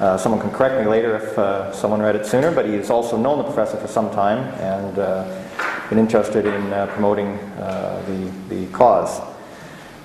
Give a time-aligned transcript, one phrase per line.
[0.00, 3.18] Uh, someone can correct me later if uh, someone read it sooner, but he's also
[3.18, 5.46] known the professor for some time and uh,
[5.90, 9.20] been interested in uh, promoting uh, the, the cause.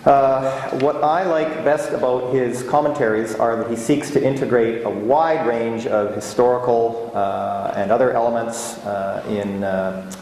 [0.03, 4.89] Uh, what I like best about his commentaries are that he seeks to integrate a
[4.89, 7.09] wide range of historical
[7.75, 8.77] and other elements
[9.29, 9.63] in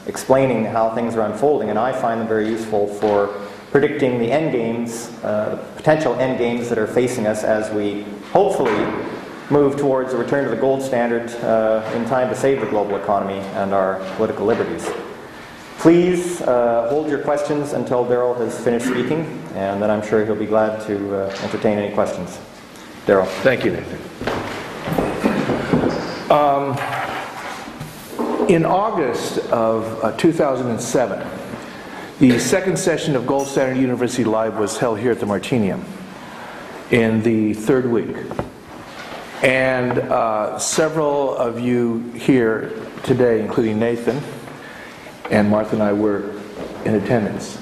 [0.05, 3.27] explaining how things are unfolding, and I find them very useful for
[3.71, 5.11] predicting the end games,
[5.75, 8.85] potential end games that are facing us as we hopefully
[9.49, 12.95] move towards a return to the gold standard uh, in time to save the global
[12.95, 14.89] economy and our political liberties.
[15.77, 20.35] Please uh, hold your questions until Darryl has finished speaking, and then I'm sure he'll
[20.35, 22.39] be glad to uh, entertain any questions.
[23.05, 23.27] Darryl.
[23.41, 23.99] Thank you, Nathan.
[26.31, 26.77] Um,
[28.47, 31.27] in August of uh, 2007,
[32.19, 35.83] the second session of Gold Standard University Live was held here at the Martineum
[36.91, 38.15] in the third week.
[39.43, 42.71] And uh, several of you here
[43.03, 44.21] today, including Nathan,
[45.29, 46.31] and Martha and I were
[46.85, 47.61] in attendance.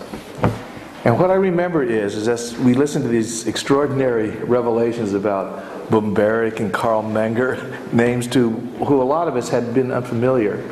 [1.05, 6.59] And what I remember is, is as we listened to these extraordinary revelations about Böhm-Bawerk
[6.59, 10.63] and Carl Menger, names to who a lot of us had been unfamiliar,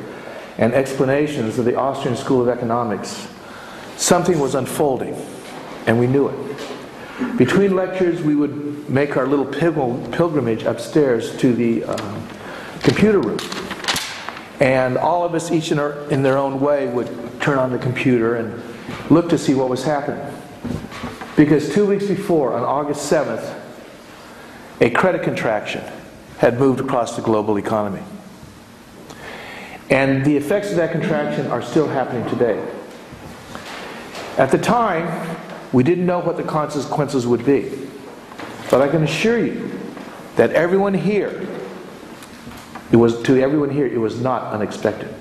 [0.59, 3.27] and explanations of the Austrian School of Economics,
[3.97, 5.15] something was unfolding,
[5.87, 6.78] and we knew it.
[7.37, 12.21] Between lectures, we would make our little pilgrimage upstairs to the uh,
[12.81, 13.39] computer room
[14.59, 17.07] and all of us, each in, our, in their own way, would
[17.41, 18.61] turn on the computer and
[19.09, 20.21] look to see what was happening.
[21.37, 23.57] Because two weeks before, on August 7th,
[24.81, 25.83] a credit contraction
[26.39, 28.03] had moved across the global economy.
[29.89, 32.61] And the effects of that contraction are still happening today.
[34.37, 35.07] At the time,
[35.71, 37.71] we didn't know what the consequences would be.
[38.71, 39.71] But I can assure you
[40.35, 41.47] that everyone here
[42.91, 45.13] it was to everyone here, it was not unexpected.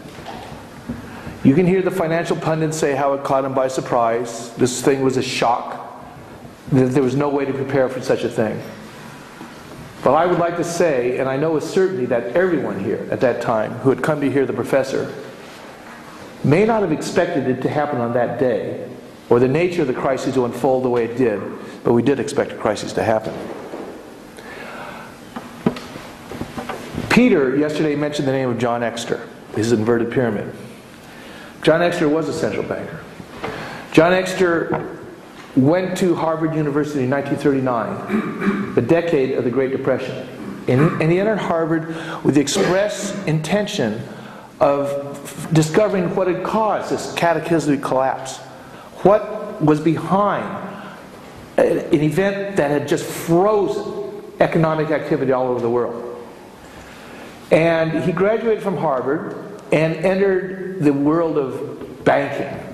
[1.44, 4.54] You can hear the financial pundits say how it caught him by surprise.
[4.54, 5.84] This thing was a shock.
[6.72, 8.60] That There was no way to prepare for such a thing.
[10.02, 13.20] But I would like to say, and I know with certainty that everyone here at
[13.20, 15.12] that time who had come to hear the professor
[16.44, 18.88] may not have expected it to happen on that day,
[19.30, 21.40] or the nature of the crisis to unfold the way it did,
[21.84, 23.34] but we did expect a crisis to happen.
[27.10, 30.54] Peter yesterday mentioned the name of John Exter, his inverted pyramid.
[31.62, 33.00] John Exter was a central banker.
[33.92, 34.96] John Exter
[35.56, 40.28] went to Harvard University in 1939, the decade of the Great Depression.
[40.68, 41.88] And, he entered Harvard
[42.22, 44.00] with the express intention
[44.60, 48.38] of discovering what had caused this cataclysmic collapse.
[49.02, 50.68] What was behind
[51.58, 56.04] an event that had just frozen economic activity all over the world.
[57.50, 62.64] And he graduated from Harvard and entered the world of banking.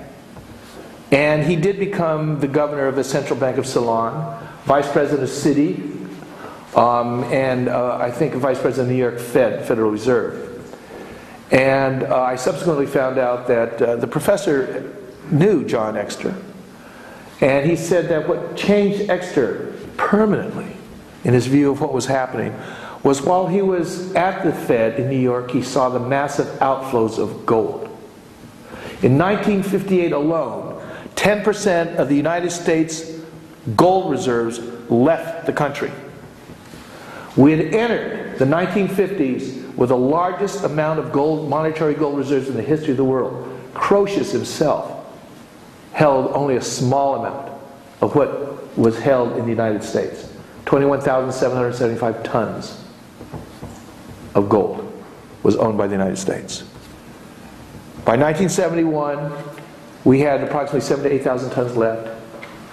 [1.11, 5.29] And he did become the governor of the Central Bank of Ceylon, vice president of
[5.29, 5.91] Citi,
[6.75, 10.51] um, and uh, I think vice president of New York Fed, Federal Reserve.
[11.51, 14.94] And uh, I subsequently found out that uh, the professor
[15.31, 16.35] knew John Exter.
[17.41, 20.75] And he said that what changed Exter permanently
[21.23, 22.55] in his view of what was happening
[23.03, 27.19] was while he was at the Fed in New York, he saw the massive outflows
[27.19, 27.83] of gold.
[29.03, 30.81] In 1958 alone,
[31.15, 33.11] 10% of the United States
[33.75, 34.59] gold reserves
[34.89, 35.91] left the country.
[37.35, 42.55] We had entered the 1950s with the largest amount of gold, monetary gold reserves in
[42.55, 43.51] the history of the world.
[43.73, 44.94] Croesus himself
[45.95, 47.49] held only a small amount
[48.01, 50.29] of what was held in the United States
[50.65, 52.83] 21,775 tons
[54.33, 54.81] of gold
[55.41, 56.63] was owned by the United States.
[58.03, 59.31] By 1971,
[60.03, 62.21] we had approximately 7 to 8,000 tons left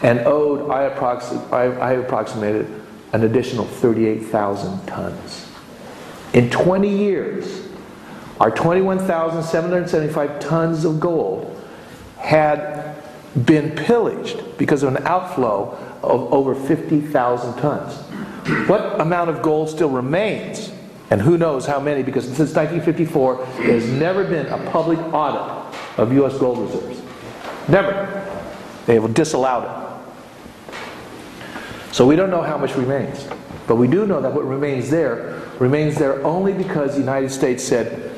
[0.03, 2.67] and owed, I, I, I approximated,
[3.13, 5.47] an additional 38,000 tons.
[6.33, 7.69] In 20 years,
[8.41, 11.63] our 21,775 tons of gold
[12.19, 12.83] had
[13.47, 17.95] been pillaged because of an outflow of over 50,000 tons.
[18.69, 20.73] What amount of gold still remains
[21.11, 25.79] and who knows how many, because since 1954, there has never been a public audit
[25.99, 26.39] of U.S.
[26.39, 27.03] gold reserves.
[27.69, 28.27] Never.
[28.87, 30.75] They have disallowed it.
[31.93, 33.29] So we don't know how much remains.
[33.67, 37.63] But we do know that what remains there remains there only because the United States
[37.63, 38.11] said,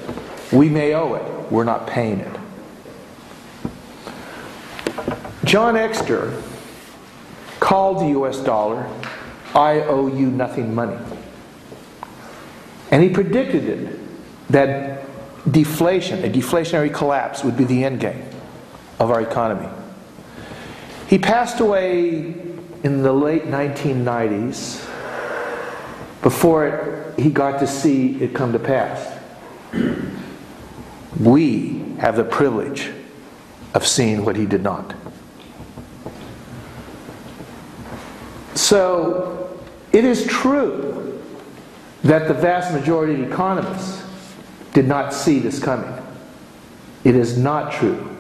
[0.52, 2.40] we may owe it, we're not paying it.
[5.54, 6.42] John Exter
[7.60, 8.90] called the US dollar,
[9.54, 10.98] I owe you nothing money.
[12.90, 14.00] And he predicted it
[14.50, 15.04] that
[15.52, 18.20] deflation, a deflationary collapse, would be the end game
[18.98, 19.68] of our economy.
[21.06, 22.34] He passed away
[22.82, 24.84] in the late 1990s
[26.20, 29.20] before it, he got to see it come to pass.
[31.20, 32.90] We have the privilege
[33.72, 34.96] of seeing what he did not.
[38.64, 39.60] So,
[39.92, 41.20] it is true
[42.02, 44.02] that the vast majority of economists
[44.72, 45.92] did not see this coming.
[47.04, 48.16] It is not true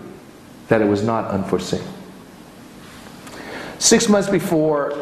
[0.68, 1.80] that it was not unforeseen.
[3.78, 4.92] Six months before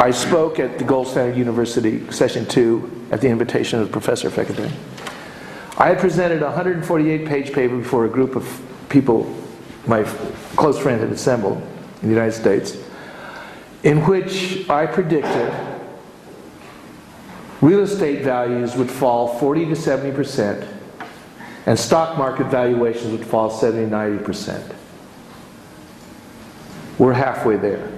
[0.00, 4.72] I spoke at the Gold Standard University, session two, at the invitation of Professor Fekete,
[5.78, 9.32] I had presented a 148 page paper before a group of people
[9.86, 10.02] my
[10.56, 11.62] close friend had assembled
[12.02, 12.76] in the United States,
[13.82, 15.52] in which I predicted
[17.60, 20.68] real estate values would fall 40 to 70 percent
[21.66, 24.74] and stock market valuations would fall 70 90 percent.
[26.98, 27.90] We're halfway there.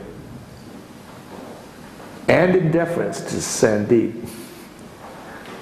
[2.29, 4.29] And in deference to Sandeep,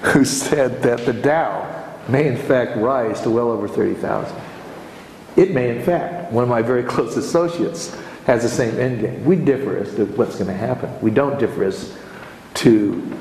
[0.01, 1.67] who said that the Dow
[2.07, 4.35] may in fact rise to well over 30,000.
[5.35, 6.31] It may in fact.
[6.31, 7.95] One of my very close associates
[8.25, 9.25] has the same end game.
[9.25, 10.89] We differ as to what's going to happen.
[11.01, 11.97] We don't differ as
[12.55, 13.17] to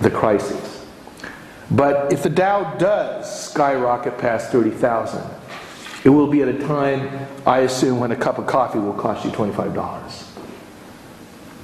[0.00, 0.84] the crises.
[1.70, 5.22] But if the Dow does skyrocket past 30,000,
[6.04, 9.24] it will be at a time, I assume, when a cup of coffee will cost
[9.24, 10.26] you $25.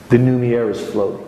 [0.08, 1.26] The Numéraire is floating.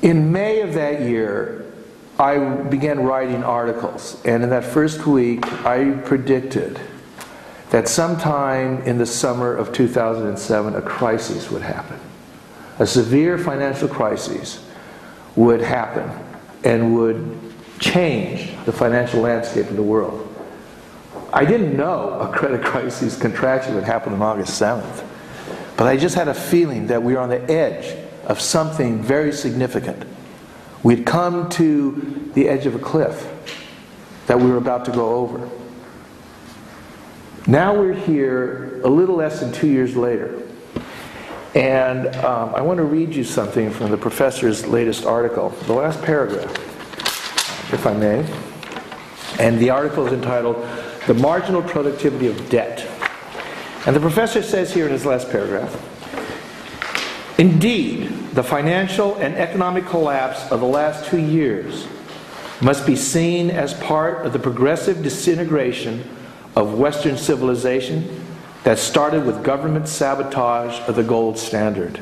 [0.00, 1.72] In May of that year,
[2.18, 6.80] I began writing articles, and in that first week, I predicted
[7.72, 11.98] that sometime in the summer of 2007, a crisis would happen.
[12.78, 14.62] A severe financial crisis
[15.36, 16.10] would happen
[16.64, 17.40] and would
[17.78, 20.28] change the financial landscape of the world.
[21.32, 25.02] I didn't know a credit crisis contraction would happen on August 7th,
[25.78, 29.32] but I just had a feeling that we were on the edge of something very
[29.32, 30.04] significant.
[30.82, 33.26] We'd come to the edge of a cliff
[34.26, 35.48] that we were about to go over.
[37.46, 40.40] Now we're here a little less than two years later.
[41.56, 46.00] And um, I want to read you something from the professor's latest article, the last
[46.02, 46.50] paragraph,
[47.72, 48.24] if I may.
[49.40, 50.56] And the article is entitled
[51.08, 52.86] The Marginal Productivity of Debt.
[53.86, 55.88] And the professor says here in his last paragraph
[57.40, 61.88] Indeed, the financial and economic collapse of the last two years
[62.60, 66.08] must be seen as part of the progressive disintegration
[66.54, 68.24] of Western civilization
[68.64, 72.00] that started with government sabotage of the gold standard.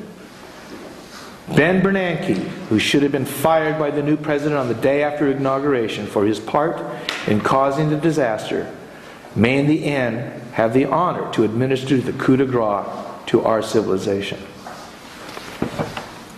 [1.57, 2.37] Ben Bernanke,
[2.69, 6.25] who should have been fired by the new president on the day after inauguration for
[6.25, 6.80] his part
[7.26, 8.73] in causing the disaster,
[9.35, 12.87] may in the end have the honor to administer the coup de grace
[13.26, 14.40] to our civilization.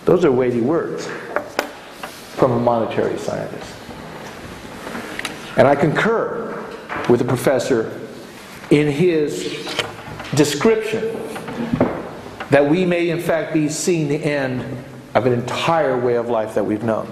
[0.05, 1.07] Those are weighty words
[2.35, 3.73] from a monetary scientist.
[5.57, 6.49] And I concur
[7.07, 7.99] with the professor
[8.73, 9.43] in his
[10.33, 11.15] description
[12.49, 14.63] that we may, in fact, be seeing the end
[15.13, 17.07] of an entire way of life that we've known.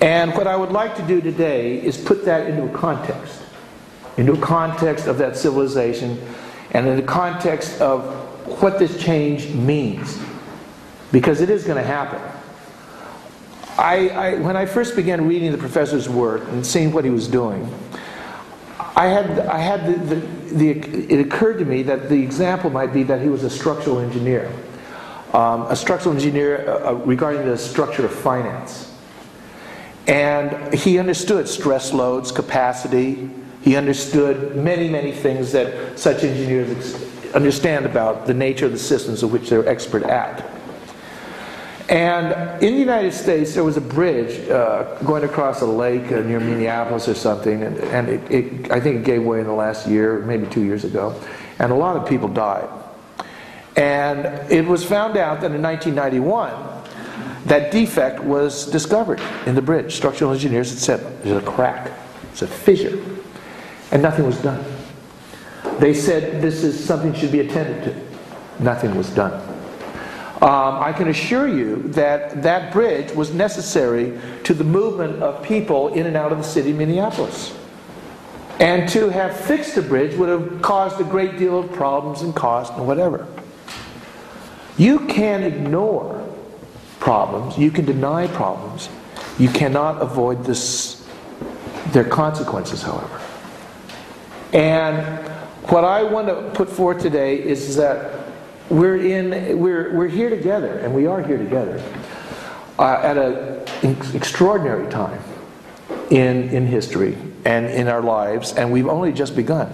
[0.00, 3.42] And what I would like to do today is put that into a context,
[4.16, 6.24] into a context of that civilization,
[6.70, 8.04] and in the context of
[8.62, 10.20] what this change means
[11.10, 12.20] because it is going to happen.
[13.76, 17.26] I, I, when I first began reading the professor's work and seeing what he was
[17.26, 17.68] doing,
[18.94, 22.92] I had, I had the, the, the, it occurred to me that the example might
[22.92, 24.52] be that he was a structural engineer,
[25.32, 28.94] um, a structural engineer uh, uh regarding the structure of finance.
[30.06, 33.30] And he understood stress loads, capacity,
[33.62, 36.94] he understood many, many things that such engineers
[37.32, 40.51] understand about the nature of the systems of which they're expert at.
[41.88, 46.20] And in the United States, there was a bridge uh, going across a lake uh,
[46.20, 49.52] near Minneapolis or something, and, and it, it, I think it gave way in the
[49.52, 51.20] last year, maybe two years ago,
[51.58, 52.68] and a lot of people died.
[53.76, 56.52] And it was found out that in 1991,
[57.46, 59.94] that defect was discovered in the bridge.
[59.94, 61.90] Structural engineers had said there's a crack,
[62.30, 63.02] it's a fissure,
[63.90, 64.64] and nothing was done.
[65.78, 68.62] They said this is something should be attended to.
[68.62, 69.51] Nothing was done.
[70.42, 75.94] Um, I can assure you that that bridge was necessary to the movement of people
[75.94, 77.56] in and out of the city of Minneapolis.
[78.58, 82.34] And to have fixed the bridge would have caused a great deal of problems and
[82.34, 83.26] cost and whatever.
[84.76, 86.28] You can't ignore
[86.98, 88.88] problems, you can deny problems.
[89.38, 91.06] You cannot avoid this,
[91.92, 93.20] their consequences, however.
[94.52, 95.26] And
[95.70, 98.21] what I want to put forth today is that
[98.70, 101.82] we're in, we're, we're here together, and we are here together
[102.78, 105.20] uh, at an extraordinary time
[106.10, 109.72] in, in history and in our lives, and we've only just begun.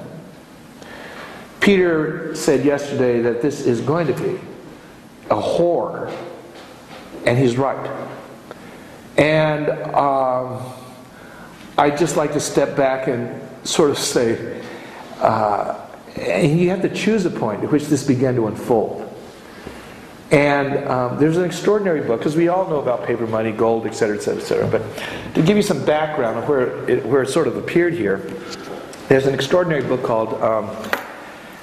[1.60, 4.38] Peter said yesterday that this is going to be
[5.30, 6.12] a horror,
[7.26, 7.90] and he's right.
[9.16, 10.62] And um,
[11.76, 14.62] I'd just like to step back and sort of say,
[15.20, 19.04] uh, and you have to choose a point at which this began to unfold.
[20.30, 23.94] And um, there's an extraordinary book, because we all know about paper money, gold, et
[23.94, 24.66] cetera, et cetera, et cetera.
[24.66, 24.82] But
[25.34, 28.18] to give you some background of where it, where it sort of appeared here,
[29.08, 30.68] there's an extraordinary book called um,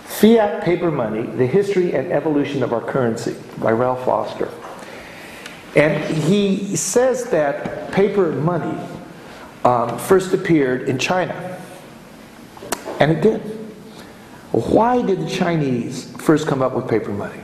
[0.05, 4.49] Fiat Paper Money The History and Evolution of Our Currency by Ralph Foster.
[5.75, 8.79] And he says that paper money
[9.63, 11.61] um, first appeared in China.
[12.99, 13.54] And it did.
[14.55, 17.41] Why did the Chinese first come up with paper money?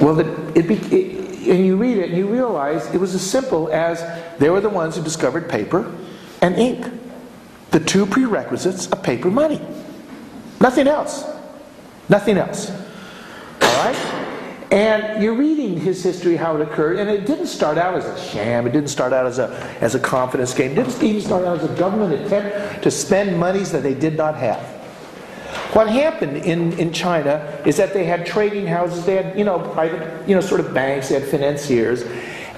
[0.00, 3.70] Well, it, it, it, and you read it and you realize it was as simple
[3.70, 4.02] as
[4.38, 5.94] they were the ones who discovered paper
[6.40, 6.86] and ink,
[7.72, 9.60] the two prerequisites of paper money.
[10.62, 11.26] Nothing else.
[12.08, 12.70] Nothing else.
[13.60, 13.96] All right?
[14.70, 18.30] And you're reading his history, how it occurred, and it didn't start out as a
[18.30, 18.66] sham.
[18.66, 19.50] It didn't start out as a,
[19.82, 20.70] as a confidence game.
[20.72, 24.16] It didn't even start out as a government attempt to spend monies that they did
[24.16, 24.75] not have.
[25.72, 29.58] What happened in, in China is that they had trading houses, they had, you know,
[29.72, 32.02] private, you know, sort of banks, they had financiers,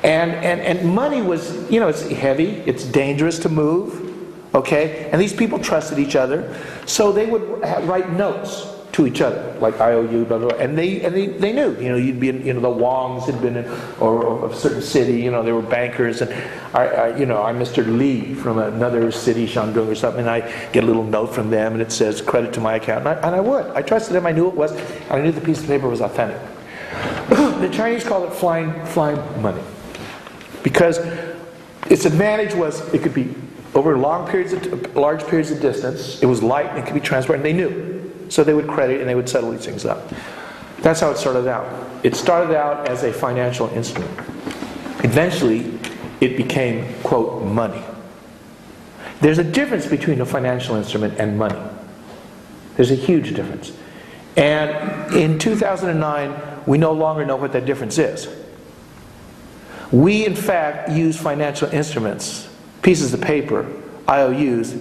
[0.05, 5.09] and, and, and money was, you know, it's heavy, it's dangerous to move, okay?
[5.11, 7.43] And these people trusted each other, so they would
[7.87, 10.59] write notes to each other, like IOU, blah, blah, blah.
[10.59, 13.27] And they, and they, they knew, you know, you'd be in, you know, the Wongs
[13.27, 13.65] had been in,
[14.01, 16.21] or, or a certain city, you know, they were bankers.
[16.21, 16.33] And
[16.75, 17.87] I, I, you know, I'm Mr.
[17.97, 20.41] Lee from another city, Shandong or something, and I
[20.73, 23.07] get a little note from them and it says credit to my account.
[23.07, 23.67] And I, and I would.
[23.67, 26.01] I trusted them, I knew it was, and I knew the piece of paper was
[26.01, 26.41] authentic.
[27.29, 29.63] the Chinese called it flying, flying money.
[30.65, 30.99] Because
[31.89, 33.33] its advantage was it could be
[33.77, 37.01] over long periods of, large periods of distance, it was light and it could be
[37.01, 37.98] transparent, and they knew.
[38.29, 40.13] So they would credit and they would settle these things up.
[40.81, 41.67] That's how it started out.
[42.05, 44.11] It started out as a financial instrument.
[45.05, 45.79] Eventually,
[46.21, 47.83] it became, quote, money.
[49.21, 51.61] There's a difference between a financial instrument and money.
[52.77, 53.73] There's a huge difference.
[54.37, 58.29] And in 2009, we no longer know what that difference is.
[59.91, 62.49] We, in fact, use financial instruments,
[62.83, 63.67] pieces of paper,
[64.09, 64.77] IOUs,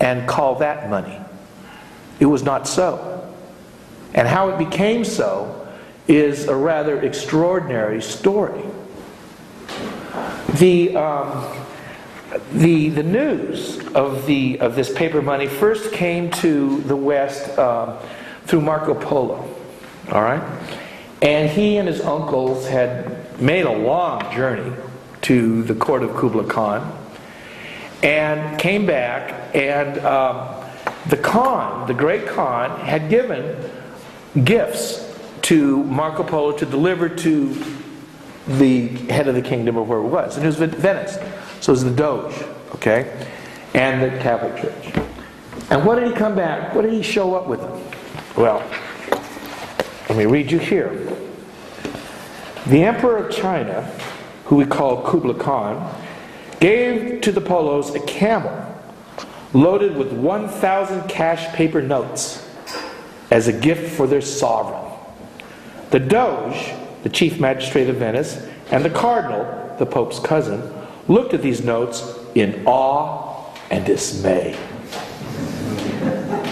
[0.00, 1.21] and call that money.
[2.20, 3.30] It was not so.
[4.14, 5.66] And how it became so
[6.06, 8.62] is a rather extraordinary story.
[10.54, 11.56] The, um,
[12.52, 17.96] the, the news of, the, of this paper money first came to the West um,
[18.44, 19.48] through Marco Polo.
[20.10, 20.42] All right?
[21.22, 24.76] And he and his uncles had made a long journey
[25.22, 26.98] to the court of Kublai Khan
[28.02, 30.61] and came back and um,
[31.08, 33.70] the Khan, the great Khan, had given
[34.44, 35.08] gifts
[35.42, 37.54] to Marco Polo to deliver to
[38.46, 40.36] the head of the kingdom of where it was.
[40.36, 41.18] And it was Venice.
[41.60, 42.34] So it was the Doge,
[42.74, 43.28] okay?
[43.74, 45.04] And the Catholic Church.
[45.70, 46.74] And what did he come back?
[46.74, 47.82] What did he show up with them?
[48.36, 48.62] Well,
[50.08, 50.90] let me read you here.
[52.66, 53.82] The Emperor of China,
[54.44, 55.94] who we call Kublai Khan,
[56.60, 58.71] gave to the Polos a camel
[59.52, 62.48] loaded with 1,000 cash paper notes
[63.30, 64.92] as a gift for their sovereign.
[65.90, 70.72] The Doge, the chief magistrate of Venice, and the cardinal, the Pope's cousin,
[71.08, 74.52] looked at these notes in awe and dismay.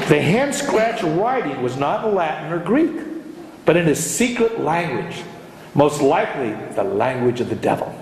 [0.09, 2.91] The hand scratch writing was not in Latin or Greek,
[3.65, 5.23] but in a secret language,
[5.75, 7.95] most likely the language of the devil.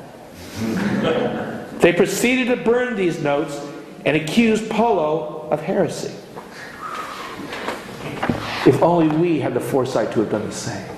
[1.81, 3.61] they proceeded to burn these notes
[4.09, 6.15] and accused Polo of heresy.
[8.67, 10.89] If only we had the foresight to have done the same.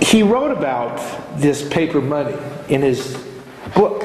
[0.00, 0.98] he wrote about
[1.38, 2.36] this paper money
[2.68, 3.16] in his
[3.76, 4.02] book.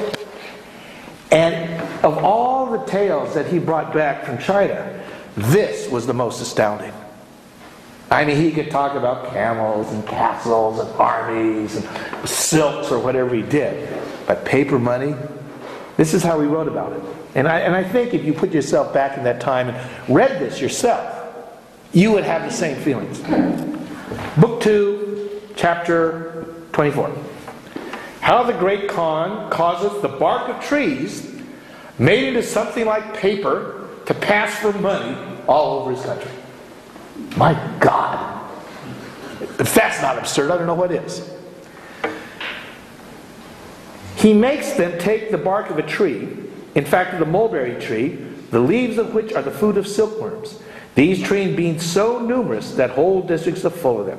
[1.32, 5.02] And of all the tales that he brought back from China,
[5.36, 6.92] this was the most astounding.
[8.14, 13.34] I mean, he could talk about camels and castles and armies and silks or whatever
[13.34, 13.88] he did.
[14.28, 15.16] But paper money,
[15.96, 17.02] this is how he wrote about it.
[17.34, 20.38] And I, and I think if you put yourself back in that time and read
[20.38, 21.24] this yourself,
[21.92, 23.18] you would have the same feelings.
[24.40, 27.12] Book 2, chapter 24.
[28.20, 31.34] How the Great Khan causes the bark of trees
[31.98, 35.16] made into something like paper to pass for money
[35.48, 36.30] all over his country.
[37.36, 38.50] My God.
[39.58, 41.30] If that's not absurd, I don't know what is.
[44.16, 46.28] He makes them take the bark of a tree,
[46.74, 48.16] in fact, of the mulberry tree,
[48.50, 50.60] the leaves of which are the food of silkworms.
[50.94, 54.18] These trees being so numerous that whole districts are full of them.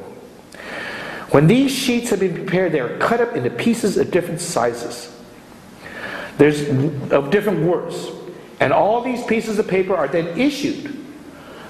[1.32, 5.12] When these sheets have been prepared, they are cut up into pieces of different sizes.
[6.38, 6.68] There's
[7.12, 8.10] of different words.
[8.60, 11.05] And all these pieces of paper are then issued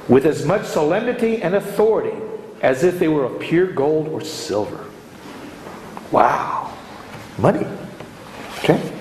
[0.08, 2.18] with as much solemnity and authority
[2.62, 4.86] as if they were of pure gold or silver.
[6.12, 6.74] Wow.
[7.38, 7.66] Money.
[8.60, 8.92] Okay?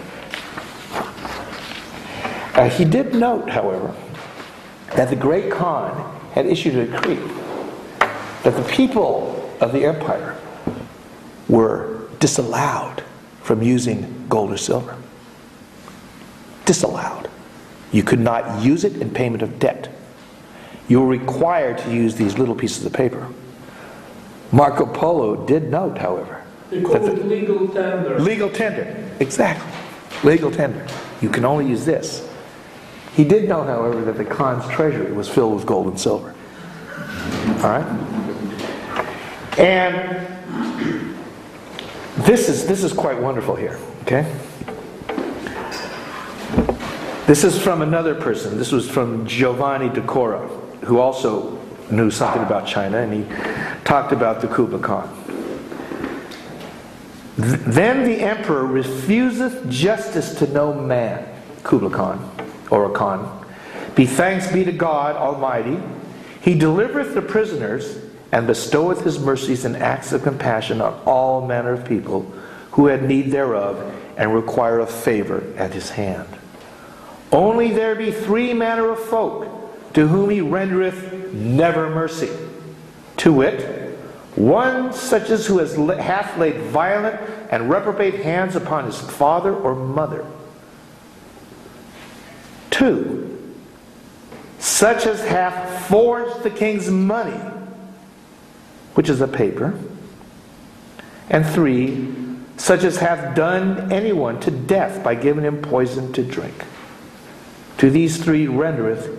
[2.54, 3.94] Uh, he did note, however,
[4.96, 7.20] that the great Khan had issued a decree
[8.44, 10.36] that the people of the empire
[11.48, 13.02] were disallowed
[13.42, 14.96] from using gold or silver.
[16.64, 17.28] Disallowed.
[17.92, 19.93] You could not use it in payment of debt.
[20.88, 23.26] You were required to use these little pieces of paper.
[24.52, 28.20] Marco Polo did note, however, They call it legal tender.
[28.20, 29.10] Legal tender.
[29.18, 29.72] Exactly.
[30.22, 30.86] Legal tender.
[31.20, 32.28] You can only use this.
[33.14, 36.34] He did know, however, that the Khan's treasury was filled with gold and silver.
[37.62, 37.86] All right?
[39.58, 40.26] And
[42.24, 44.30] this is, this is quite wonderful here, okay?
[47.26, 48.58] This is from another person.
[48.58, 50.48] This was from Giovanni de Cora,
[50.84, 51.58] who also
[51.90, 55.08] knew something about China, and he talked about the Kublai Khan.
[57.36, 61.26] Then the emperor refuseth justice to no man,
[61.62, 62.30] Kublai Khan,
[62.70, 63.44] or a Khan.
[63.94, 65.80] Be thanks be to God Almighty.
[66.40, 67.98] He delivereth the prisoners
[68.32, 72.22] and bestoweth his mercies and acts of compassion on all manner of people
[72.72, 76.28] who had need thereof and require a favor at his hand.
[77.30, 79.63] Only there be three manner of folk
[79.94, 82.30] to whom he rendereth never mercy.
[83.18, 83.96] To wit,
[84.36, 89.74] one such as who has hath laid violent and reprobate hands upon his father or
[89.74, 90.26] mother.
[92.70, 93.54] Two,
[94.58, 97.38] such as hath forged the king's money,
[98.94, 99.78] which is a paper.
[101.30, 102.12] And three,
[102.56, 106.64] such as hath done anyone to death by giving him poison to drink.
[107.78, 109.13] To these three rendereth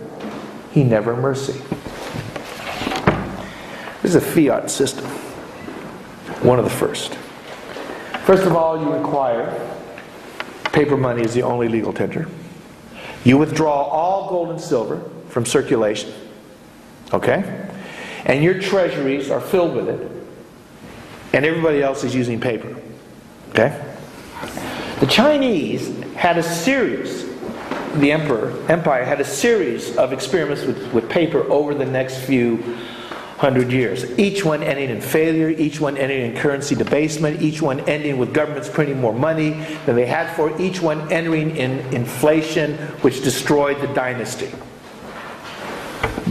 [0.76, 1.58] he never mercy.
[4.02, 5.06] This is a fiat system,
[6.42, 7.14] one of the first.
[8.26, 9.58] First of all, you require
[10.74, 12.28] paper money is the only legal tender.
[13.24, 16.12] You withdraw all gold and silver from circulation.
[17.14, 17.70] Okay?
[18.26, 20.10] And your treasuries are filled with it.
[21.32, 22.76] And everybody else is using paper.
[23.52, 23.82] Okay?
[25.00, 27.25] The Chinese had a series,
[28.00, 32.56] the emperor, empire had a series of experiments with, with paper over the next few
[33.38, 34.18] hundred years.
[34.18, 38.32] Each one ending in failure, each one ending in currency debasement, each one ending with
[38.32, 39.50] governments printing more money
[39.84, 44.50] than they had for, each one entering in inflation, which destroyed the dynasty.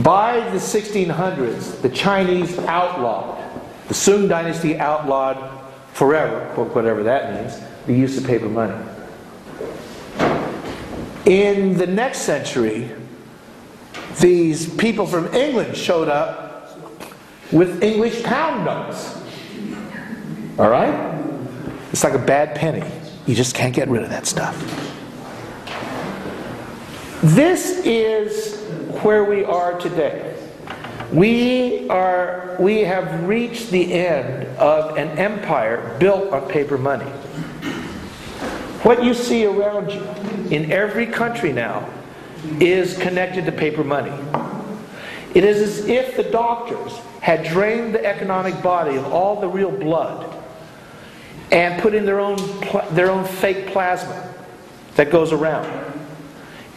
[0.01, 3.43] By the 1600s, the Chinese outlawed,
[3.87, 5.37] the Sung dynasty outlawed
[5.93, 8.75] forever, or whatever that means, the use of paper money.
[11.25, 12.91] In the next century,
[14.19, 16.71] these people from England showed up
[17.51, 19.21] with English pound notes.
[20.59, 21.15] All right?
[21.91, 22.85] It's like a bad penny.
[23.25, 24.55] You just can't get rid of that stuff.
[27.23, 28.61] This is
[29.01, 30.35] where we are today.
[31.11, 37.11] We are we have reached the end of an empire built on paper money.
[38.85, 40.03] What you see around you
[40.55, 41.89] in every country now
[42.59, 44.13] is connected to paper money.
[45.33, 49.71] It is as if the doctors had drained the economic body of all the real
[49.71, 50.31] blood
[51.51, 52.37] and put in their own,
[52.91, 54.31] their own fake plasma
[54.97, 55.65] that goes around.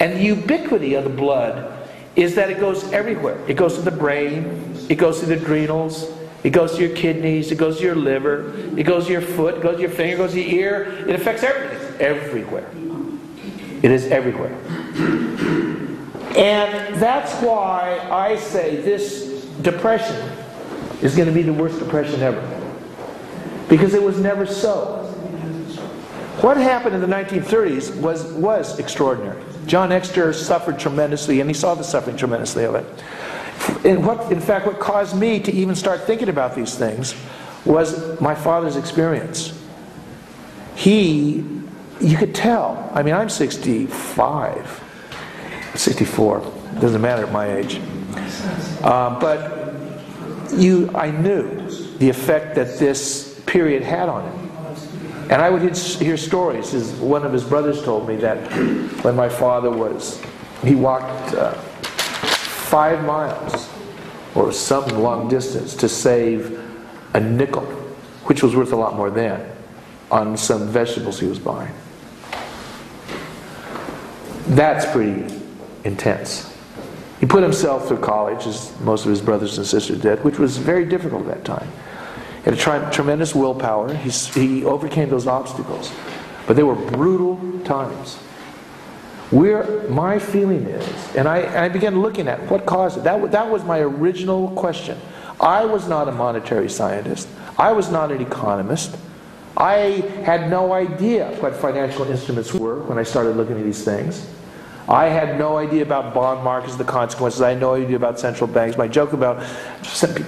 [0.00, 3.38] And the ubiquity of the blood is that it goes everywhere.
[3.46, 6.10] It goes to the brain, it goes to the adrenals,
[6.42, 9.56] it goes to your kidneys, it goes to your liver, it goes to your foot,
[9.56, 11.06] it goes to your finger, it goes to your ear.
[11.06, 11.77] It affects everything.
[12.00, 12.70] Everywhere.
[13.82, 14.54] It is everywhere.
[16.36, 20.16] And that's why I say this depression
[21.02, 22.42] is going to be the worst depression ever.
[23.68, 25.04] Because it was never so.
[26.40, 29.42] What happened in the 1930s was, was extraordinary.
[29.66, 32.86] John Exter suffered tremendously, and he saw the suffering tremendously of it.
[33.84, 37.16] And what, in fact, what caused me to even start thinking about these things
[37.64, 39.52] was my father's experience.
[40.76, 41.44] He,
[42.00, 42.90] you could tell.
[42.94, 44.84] I mean, I'm 65,
[45.74, 46.52] 64.
[46.80, 47.80] Doesn't matter at my age.
[48.82, 54.50] Uh, but you, I knew the effect that this period had on him.
[55.30, 56.70] And I would hear stories.
[56.70, 58.38] His, one of his brothers told me that
[59.02, 60.22] when my father was,
[60.64, 63.68] he walked uh, five miles
[64.34, 66.58] or some long distance to save
[67.14, 67.64] a nickel,
[68.24, 69.50] which was worth a lot more then,
[70.10, 71.74] on some vegetables he was buying.
[74.48, 75.34] That's pretty
[75.84, 76.54] intense.
[77.20, 80.56] He put himself through college, as most of his brothers and sisters did, which was
[80.56, 81.68] very difficult at that time.
[82.44, 83.92] He had a tremendous willpower.
[83.92, 85.92] He, he overcame those obstacles.
[86.46, 88.16] But they were brutal times.
[89.30, 93.04] Where my feeling is, and I, I began looking at what caused it.
[93.04, 94.98] That, that was my original question.
[95.38, 97.28] I was not a monetary scientist.
[97.58, 98.96] I was not an economist.
[99.58, 104.26] I had no idea what financial instruments were when I started looking at these things.
[104.88, 107.42] I had no idea about bond markets, the consequences.
[107.42, 108.78] I had no idea about central banks.
[108.78, 109.46] My joke about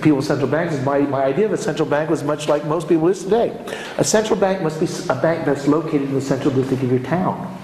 [0.03, 2.67] people with central banks is my, my idea of a central bank was much like
[2.67, 3.59] most people is today.
[3.97, 7.01] A central bank must be a bank that's located in the central district of your
[7.01, 7.59] town.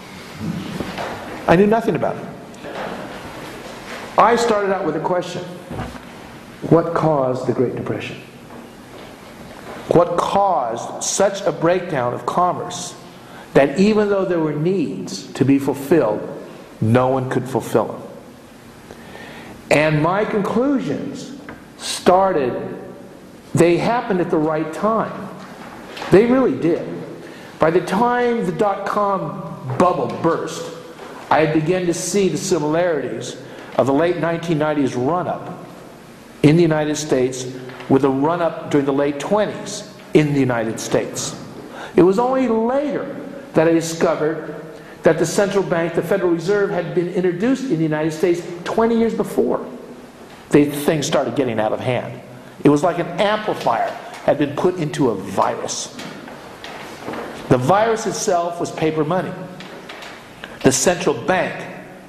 [1.46, 2.24] I knew nothing about it.
[4.16, 5.44] I started out with a question
[6.70, 8.16] What caused the Great Depression?
[9.88, 12.94] What caused such a breakdown of commerce
[13.52, 16.35] that even though there were needs to be fulfilled,
[16.80, 18.02] no one could fulfill them.
[19.70, 21.38] And my conclusions
[21.76, 22.78] started,
[23.54, 25.28] they happened at the right time.
[26.10, 26.86] They really did.
[27.58, 30.72] By the time the dot com bubble burst,
[31.30, 33.42] I began to see the similarities
[33.76, 35.64] of the late 1990s run up
[36.42, 37.46] in the United States
[37.88, 41.34] with a run up during the late 20s in the United States.
[41.96, 43.04] It was only later
[43.54, 44.55] that I discovered
[45.06, 48.98] that the central bank, the Federal Reserve, had been introduced in the United States 20
[48.98, 49.64] years before.
[50.50, 52.20] The things started getting out of hand.
[52.64, 53.88] It was like an amplifier
[54.24, 55.96] had been put into a virus.
[57.50, 59.30] The virus itself was paper money.
[60.64, 61.54] The central bank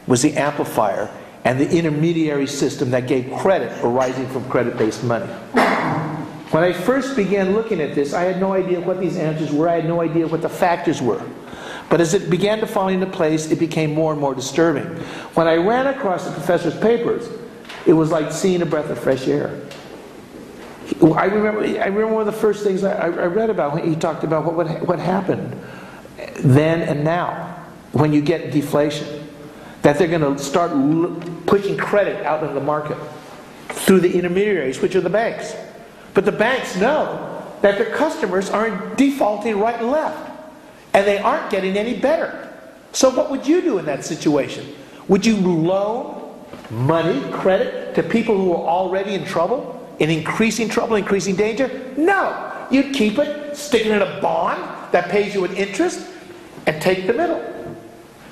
[0.08, 1.12] was the amplifier
[1.44, 5.28] and the intermediary system that gave credit arising from credit based money.
[6.50, 9.70] When I first began looking at this, I had no idea what these answers were,
[9.70, 11.24] I had no idea what the factors were.
[11.89, 14.86] But as it began to fall into place, it became more and more disturbing.
[15.36, 17.30] When I ran across the professor's papers,
[17.86, 19.62] it was like seeing a breath of fresh air.
[21.02, 23.95] I remember, I remember one of the first things I, I read about when he
[23.95, 25.60] talked about what, what, what happened
[26.39, 29.26] then and now when you get deflation.
[29.84, 30.71] That they're going to start
[31.45, 32.97] pushing credit out into the market
[33.69, 35.56] through the intermediaries, which are the banks.
[36.13, 40.27] But the banks know that their customers are defaulting right and left
[40.98, 42.52] and they aren't getting any better.
[42.92, 44.74] So, what would you do in that situation?
[45.08, 46.34] Would you loan
[46.72, 51.94] money, credit to people who are already in trouble, in increasing trouble, increasing danger?
[51.98, 52.66] No.
[52.72, 54.60] You'd keep it, stick it in a bond
[54.92, 56.04] that pays you an interest,
[56.66, 57.44] and take the middle.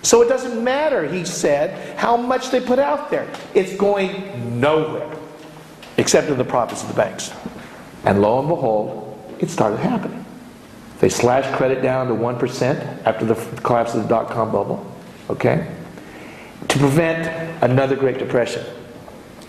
[0.02, 3.32] So it doesn't matter, he said, how much they put out there.
[3.54, 5.16] It's going nowhere,
[5.98, 7.32] except in the profits of the banks.
[8.06, 10.25] And lo and behold, it started happening.
[11.00, 14.90] They slashed credit down to 1% after the collapse of the dot com bubble,
[15.30, 15.72] okay?
[16.68, 18.66] To prevent another Great Depression.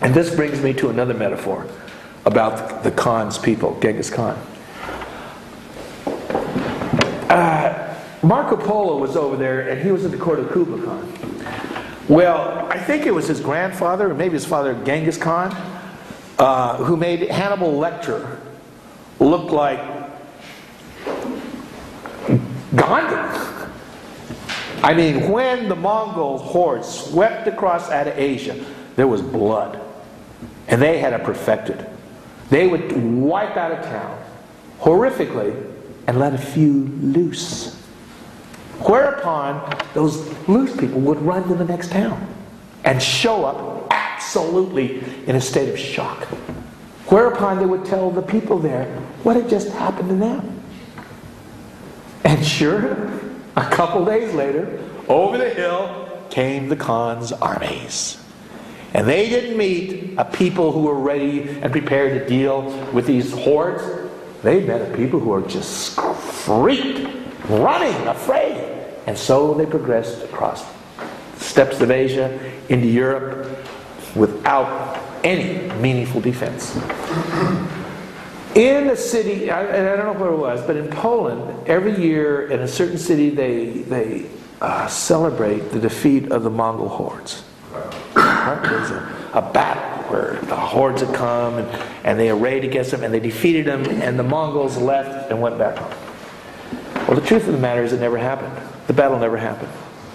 [0.01, 1.67] And this brings me to another metaphor
[2.25, 4.37] about the Khan's people, Genghis Khan.
[7.31, 11.13] Uh, Marco Polo was over there and he was at the court of Kublai Khan.
[12.09, 15.51] Well, I think it was his grandfather, or maybe his father, Genghis Khan,
[16.39, 18.39] uh, who made Hannibal Lecter
[19.19, 19.96] look like
[22.87, 23.73] Gandhi.
[24.83, 29.81] I mean, when the Mongol hordes swept across out of Asia, there was blood.
[30.69, 31.87] And they had it perfected.
[32.51, 34.23] They would wipe out a town
[34.81, 35.73] horrifically
[36.07, 37.75] and let a few loose.
[38.81, 40.19] Whereupon those
[40.49, 42.35] loose people would run to the next town
[42.85, 46.25] and show up absolutely in a state of shock.
[47.09, 48.85] Whereupon they would tell the people there
[49.23, 50.56] what had just happened to them.
[52.27, 53.09] And sure,
[53.55, 58.21] a couple days later, over the hill came the Khan's armies.
[58.93, 62.63] And they didn't meet a people who were ready and prepared to deal
[62.93, 63.85] with these hordes.
[64.43, 67.09] They met a people who were just freaked,
[67.49, 68.57] running, afraid.
[69.07, 70.65] And so they progressed across
[71.39, 73.57] the steppes of Asia into Europe
[74.17, 76.77] without any meaningful defense.
[78.57, 81.95] In a city, I, and I don't know where it was, but in Poland, every
[82.03, 84.31] year in a certain city, they, they
[84.63, 87.45] uh, celebrate the defeat of the Mongol hordes.
[88.15, 91.69] There's a, a battle where the hordes had come and,
[92.03, 95.59] and they arrayed against them and they defeated them, and the Mongols left and went
[95.59, 97.07] back home.
[97.07, 98.57] Well, the truth of the matter is, it never happened.
[98.87, 99.71] The battle never happened.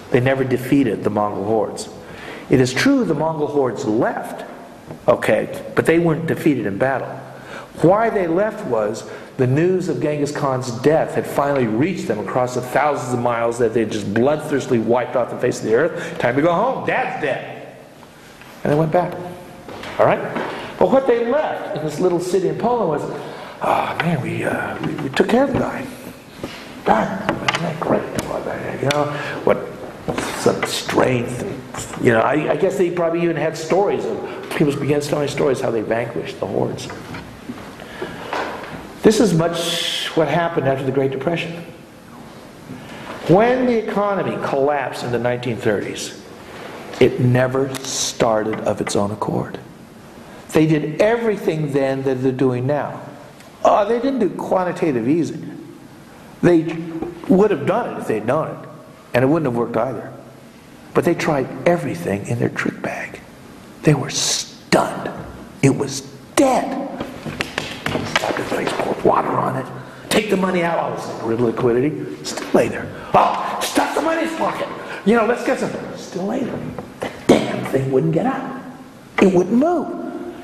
[0.10, 1.90] They never defeated the Mongol hordes.
[2.50, 4.50] It is true the Mongol hordes left,
[5.08, 7.22] okay, but they weren't defeated in battle.
[7.82, 12.56] Why they left was the news of Genghis Khan's death had finally reached them across
[12.56, 16.20] the thousands of miles that they just bloodthirstily wiped off the face of the earth.
[16.20, 16.86] Time to go home.
[16.86, 17.76] Dad's dead.
[18.64, 19.14] And they went back.
[20.00, 20.22] All right?
[20.78, 23.02] But what they left in this little city in Poland was,
[23.62, 25.88] oh, man, we, uh, we, we took care of the guy.
[26.86, 28.22] God, isn't that great?
[28.82, 29.06] You know,
[29.44, 29.58] what
[30.42, 32.04] some strength.
[32.04, 35.62] You know, I, I guess they probably even had stories of people began telling stories
[35.62, 36.88] how they vanquished the hordes.
[39.02, 41.54] This is much what happened after the Great Depression.
[43.28, 46.20] When the economy collapsed in the 1930s,
[47.00, 49.60] it never started of its own accord.
[50.50, 53.02] They did everything then that they're doing now.
[53.64, 55.48] Oh, they didn't do quantitative easing.
[56.42, 56.64] They
[57.28, 58.70] would have done it if they'd known it,
[59.14, 60.12] and it wouldn't have worked either.
[60.94, 63.20] But they tried everything in their trick bag.
[63.84, 65.10] They were stunned.
[65.64, 66.02] It was
[66.36, 66.81] dead.
[69.12, 69.66] Water on it.
[70.08, 70.78] Take the money out.
[70.80, 72.24] All this liquidity.
[72.24, 72.90] Still lay there.
[73.14, 74.70] Oh, stuff the money in his pocket.
[75.06, 75.70] You know, let's get some.
[75.98, 76.60] Still lay there.
[77.02, 78.64] The damn thing wouldn't get out.
[79.22, 79.90] It wouldn't move.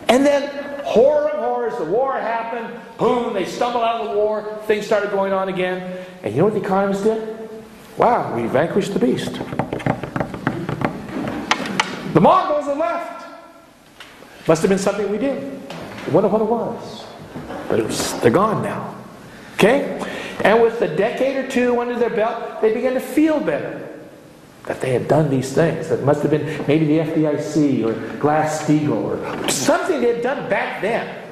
[0.09, 2.77] And then, horror of horrors, the war happened.
[2.97, 4.59] Boom, they stumbled out of the war.
[4.65, 6.05] Things started going on again.
[6.21, 7.49] And you know what the economists did?
[7.95, 9.31] Wow, we vanquished the beast.
[12.13, 13.27] The Mongols had left.
[14.45, 15.57] Must have been something we did.
[15.71, 17.06] I wonder what it was.
[17.67, 18.95] But it was, they're gone now.
[19.55, 19.99] Okay?
[20.43, 23.83] And with a decade or two under their belt, they began to feel better
[24.65, 25.89] that they had done these things.
[25.89, 30.49] That must have been maybe the FDIC or Glass Steagall or something they had done
[30.49, 31.23] back then.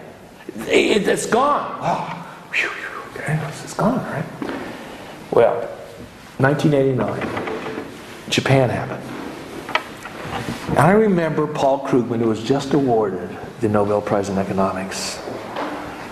[0.68, 1.78] It, has gone.
[1.82, 4.26] Oh, whew, whew, okay, it's gone, right?
[5.32, 5.62] Well,
[6.38, 7.86] 1989,
[8.30, 9.04] Japan happened.
[10.70, 15.22] And I remember Paul Krugman, who was just awarded the Nobel Prize in Economics,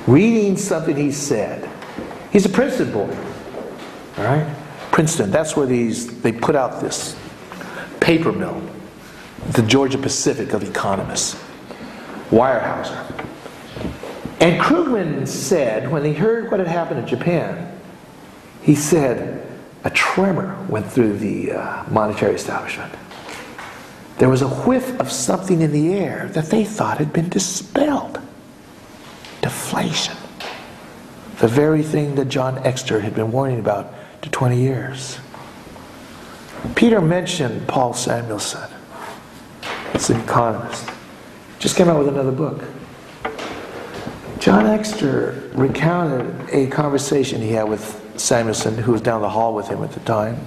[0.07, 1.69] reading something he said.
[2.31, 3.15] He's a Princeton boy,
[4.17, 4.55] all right?
[4.91, 7.17] Princeton, that's where these, they put out this
[7.99, 8.61] paper mill,
[9.51, 11.41] the Georgia Pacific of economists,
[12.29, 13.27] Weyerhaeuser.
[14.39, 17.79] And Krugman said, when he heard what had happened in Japan,
[18.61, 19.47] he said,
[19.83, 22.93] a tremor went through the uh, monetary establishment.
[24.17, 28.19] There was a whiff of something in the air that they thought had been dispelled
[29.43, 30.17] deflation.
[31.37, 35.19] The very thing that John Exter had been warning about to 20 years.
[36.75, 38.69] Peter mentioned Paul Samuelson.
[39.91, 40.89] He's an economist.
[41.59, 42.63] Just came out with another book.
[44.39, 49.67] John Exter recounted a conversation he had with Samuelson, who was down the hall with
[49.67, 50.37] him at the time,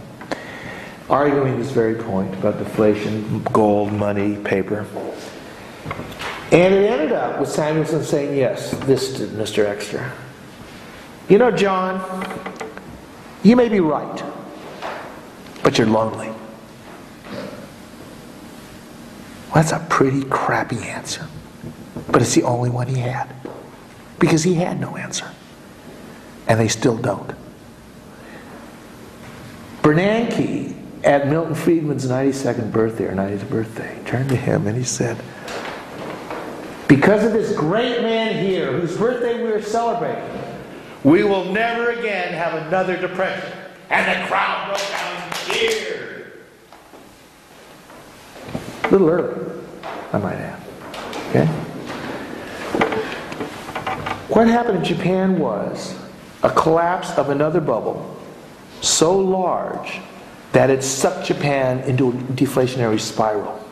[1.08, 4.86] arguing this very point about deflation, gold, money, paper.
[6.56, 9.66] And it ended up with Samuelson saying, Yes, this did Mr.
[9.66, 10.10] Exter.
[11.28, 12.00] You know, John,
[13.42, 14.24] you may be right,
[15.62, 16.28] but you're lonely.
[19.44, 21.26] Well, that's a pretty crappy answer.
[22.10, 23.28] But it's the only one he had.
[24.18, 25.30] Because he had no answer.
[26.48, 27.32] And they still don't.
[29.82, 35.18] Bernanke, at Milton Friedman's 92nd birthday or 90th birthday, turned to him and he said,
[36.88, 40.24] Because of this great man here, whose birthday we are celebrating,
[41.02, 43.52] we will never again have another depression.
[43.90, 46.32] And the crowd broke down and cheered.
[48.84, 49.62] A little early,
[50.12, 50.62] I might add.
[51.30, 51.46] Okay?
[54.28, 55.98] What happened in Japan was
[56.42, 58.16] a collapse of another bubble
[58.80, 60.00] so large
[60.52, 63.65] that it sucked Japan into a deflationary spiral.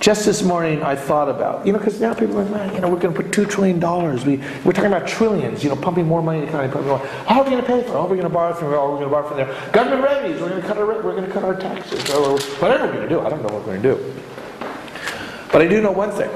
[0.00, 2.80] Just this morning, I thought about, you know, because now people are like, man, you
[2.80, 3.78] know, we're going to put $2 trillion.
[4.24, 6.88] We, we're talking about trillions, you know, pumping more money into the economy.
[6.88, 6.98] More.
[7.26, 7.90] How are we going to pay for it?
[7.90, 8.78] Oh, How are we going to borrow from oh, here?
[8.78, 9.72] How are we going to borrow from there?
[9.72, 12.86] Government revenues, we're going to cut our, we're going to cut our taxes, or whatever
[12.86, 13.20] we're going to do.
[13.20, 14.22] I don't know what we're going to do.
[15.52, 16.30] But I do know one thing.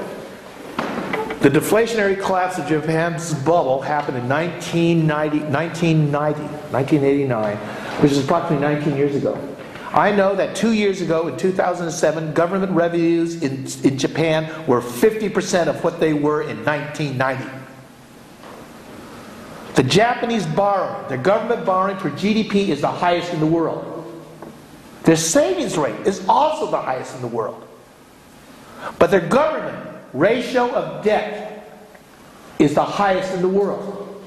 [1.39, 7.57] The deflationary collapse of Japan's bubble happened in 1990, 1990, 1989,
[8.03, 9.54] which is approximately 19 years ago.
[9.95, 15.67] I know that two years ago, in 2007, government revenues in, in Japan were 50%
[15.67, 17.49] of what they were in 1990.
[19.75, 23.93] The Japanese borrowing, their government borrowing per GDP is the highest in the world.
[25.03, 27.65] Their savings rate is also the highest in the world.
[28.99, 31.87] But their government ratio of debt
[32.59, 34.25] is the highest in the world.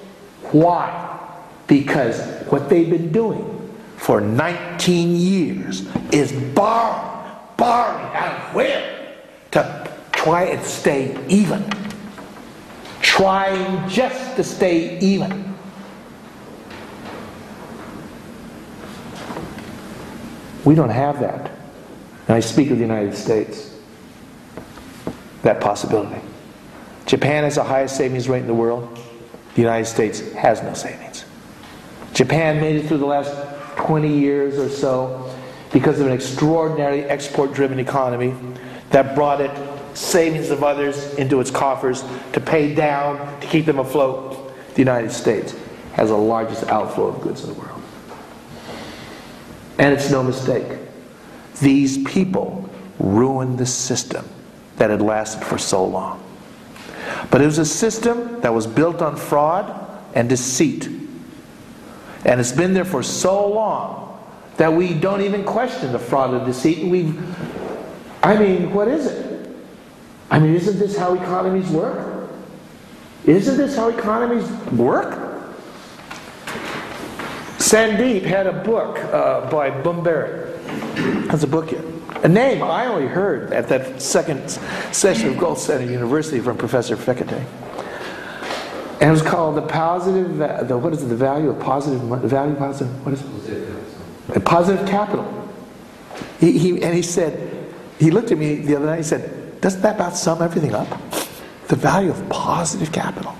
[0.50, 1.18] Why?
[1.66, 3.57] Because what they've been doing
[3.98, 9.16] for 19 years is borrowing, borrowing out of where?
[9.50, 11.68] To try and stay even.
[13.02, 15.54] Trying just to stay even.
[20.64, 21.50] We don't have that.
[22.28, 23.74] And I speak of the United States.
[25.42, 26.20] That possibility.
[27.04, 28.96] Japan has the highest savings rate in the world.
[29.54, 31.24] The United States has no savings.
[32.14, 35.34] Japan made it through the last 20 years or so
[35.72, 38.34] because of an extraordinary export driven economy
[38.90, 39.50] that brought it
[39.96, 44.54] savings of others into its coffers to pay down, to keep them afloat.
[44.74, 45.54] The United States
[45.92, 47.82] has the largest outflow of goods in the world.
[49.78, 50.78] And it's no mistake.
[51.60, 54.28] These people ruined the system
[54.76, 56.22] that had lasted for so long.
[57.30, 59.74] But it was a system that was built on fraud
[60.14, 60.88] and deceit.
[62.24, 64.18] And it's been there for so long
[64.56, 66.86] that we don't even question the fraud and deceit.
[66.86, 67.14] We,
[68.22, 69.56] I mean, what is it?
[70.30, 72.28] I mean, isn't this how economies work?
[73.24, 75.26] Isn't this how economies work?
[77.58, 81.28] Sandeep had a book uh, by Böhm-Bawerk.
[81.30, 81.72] Has a book?
[82.24, 84.50] A name I only heard at that second
[84.92, 87.44] session of Gold Standard University from Professor Fekete.
[89.00, 92.56] And it was called the positive, the, what is it, the value of positive, value
[92.56, 94.44] positive, what is it?
[94.44, 95.48] Positive capital.
[96.40, 99.82] He, he, and he said, he looked at me the other night, he said, doesn't
[99.82, 100.88] that about sum everything up?
[101.68, 103.36] The value of positive capital.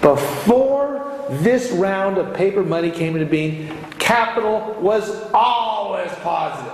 [0.00, 6.72] Before this round of paper money came into being, capital was always positive.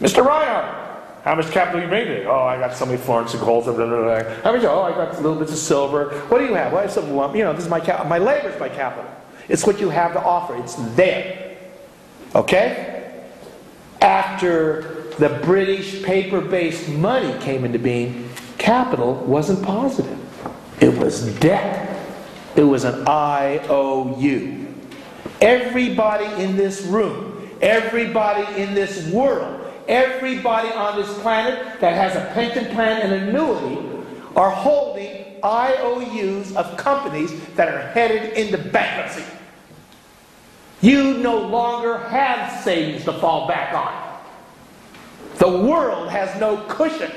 [0.00, 0.24] Mr.
[0.24, 0.85] Reinhardt,
[1.26, 2.24] how much capital you bring today?
[2.24, 3.66] Oh, I got so many florins and golds.
[3.66, 4.22] Blah, blah, blah.
[4.44, 4.62] How much?
[4.62, 6.10] Oh, I got little bits of silver.
[6.28, 6.70] What do you have?
[6.70, 7.34] Well, I have some lump.
[7.34, 8.06] You know, this is my cap.
[8.06, 9.10] My labor is my capital.
[9.48, 10.54] It's what you have to offer.
[10.54, 11.56] It's there.
[12.36, 13.12] Okay?
[14.00, 20.20] After the British paper-based money came into being, capital wasn't positive.
[20.80, 22.06] It was debt.
[22.54, 24.64] It was an IOU.
[25.40, 32.32] Everybody in this room, everybody in this world Everybody on this planet that has a
[32.34, 39.24] pension plan and annuity are holding IOUs of companies that are headed into bankruptcy.
[40.80, 44.06] You no longer have savings to fall back on.
[45.38, 47.10] The world has no cushion.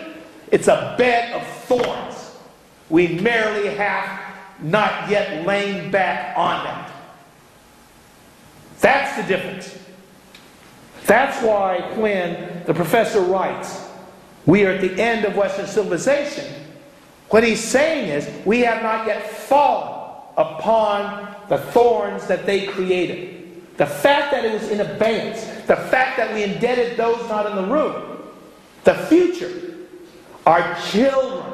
[0.52, 2.36] It's a bed of thorns.
[2.90, 4.20] We merely have
[4.62, 6.92] not yet lain back on them.
[8.82, 9.79] That's the difference.
[11.06, 13.88] That's why when the professor writes,
[14.46, 16.46] we are at the end of Western civilization,
[17.30, 23.78] what he's saying is we have not yet fallen upon the thorns that they created.
[23.78, 27.56] The fact that it was in abeyance, the fact that we indebted those not in
[27.56, 28.18] the room,
[28.84, 29.76] the future,
[30.46, 31.46] our children,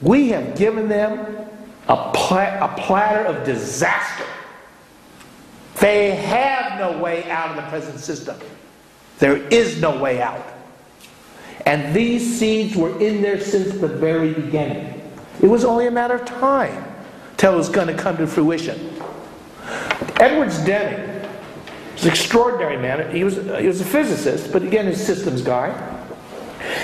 [0.00, 1.48] we have given them
[1.88, 4.26] a, pla- a platter of disaster
[5.80, 8.38] they have no way out of the present system.
[9.18, 10.44] There is no way out.
[11.66, 15.00] And these seeds were in there since the very beginning.
[15.40, 16.84] It was only a matter of time
[17.36, 18.92] till it was going to come to fruition.
[20.20, 21.28] Edwards Deming
[21.94, 23.14] was an extraordinary man.
[23.14, 25.68] He was, he was a physicist, but again, a systems guy.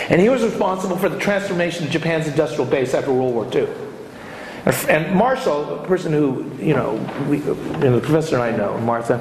[0.08, 3.68] And he was responsible for the transformation of Japan's industrial base after World War II.
[4.66, 6.94] And Marshall, a person who, you know,
[7.28, 9.16] we, you know, the professor and I know, Martha,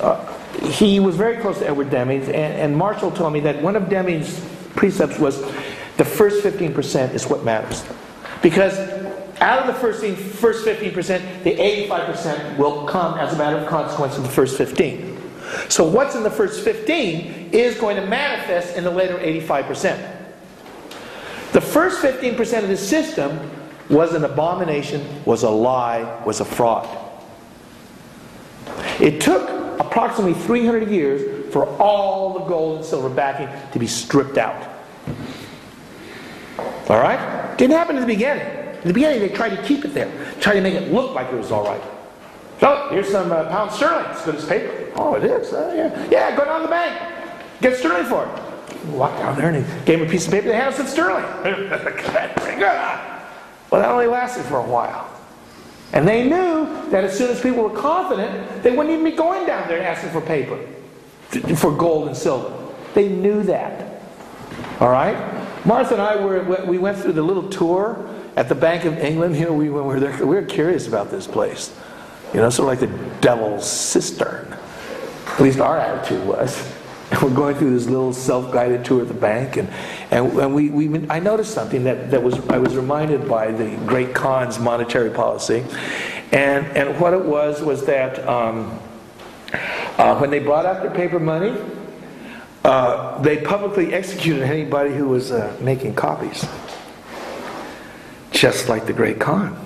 [0.00, 0.38] uh,
[0.70, 3.88] he was very close to Edward Deming, and, and Marshall told me that one of
[3.88, 4.40] Deming's
[4.74, 5.40] precepts was
[5.96, 7.84] the first 15% is what matters.
[8.42, 8.78] Because
[9.40, 10.04] out of the first,
[10.36, 11.54] first 15%, the
[11.88, 15.16] 85% will come as a matter of consequence of the first 15.
[15.68, 20.16] So what's in the first 15 is going to manifest in the later 85%.
[21.52, 23.50] The first 15% of the system
[23.88, 26.88] was an abomination, was a lie, was a fraud.
[29.00, 29.48] It took
[29.80, 34.68] approximately 300 years for all the gold and silver backing to be stripped out.
[36.88, 37.56] All right?
[37.56, 38.46] Didn't happen in the beginning.
[38.82, 41.32] In the beginning, they tried to keep it there, tried to make it look like
[41.32, 41.82] it was all right.
[42.60, 44.92] So here's some uh, pound sterling, It's good as paper.
[44.96, 45.52] Oh, it is?
[45.52, 46.08] Uh, yeah.
[46.10, 47.00] yeah, go down to the bank.
[47.60, 48.86] Get sterling for it.
[48.88, 50.48] Walked down there and he gave me a piece of paper.
[50.48, 51.24] They had us in sterling.
[51.42, 53.17] Pretty good?
[53.70, 55.08] Well, that only lasted for a while.
[55.92, 59.46] And they knew that as soon as people were confident, they wouldn't even be going
[59.46, 60.58] down there asking for paper,
[61.56, 62.54] for gold and silver.
[62.94, 64.02] They knew that.
[64.80, 65.16] All right?
[65.64, 69.36] Martha and I were, we went through the little tour at the Bank of England.
[69.36, 71.74] You know, we, when we were there, we were curious about this place.
[72.32, 74.54] You know, sort of like the devil's cistern.
[75.26, 76.77] At least our attitude was.
[77.10, 79.68] And we're going through this little self-guided tour of the bank, and,
[80.10, 83.76] and, and we, we, I noticed something that, that was, I was reminded by the
[83.86, 85.64] great Khan's monetary policy.
[86.32, 88.78] And, and what it was was that um,
[89.52, 91.56] uh, when they brought out their paper money,
[92.64, 96.46] uh, they publicly executed anybody who was uh, making copies.
[98.30, 99.64] Just like the great Khan.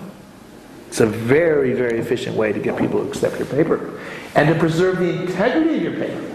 [0.86, 4.00] It's a very, very efficient way to get people to accept your paper
[4.34, 6.31] and to preserve the integrity of your paper.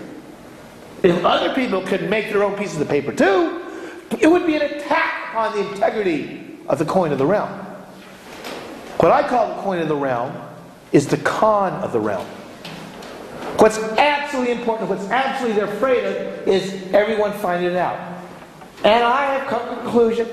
[1.03, 3.63] If other people could make their own pieces of paper too,
[4.19, 7.49] it would be an attack upon the integrity of the coin of the realm.
[8.99, 10.35] What I call the coin of the realm
[10.91, 12.25] is the con of the realm.
[13.59, 18.23] What's absolutely important, what's absolutely they're afraid of, is everyone finding it out.
[18.83, 20.27] And I have come to the conclusion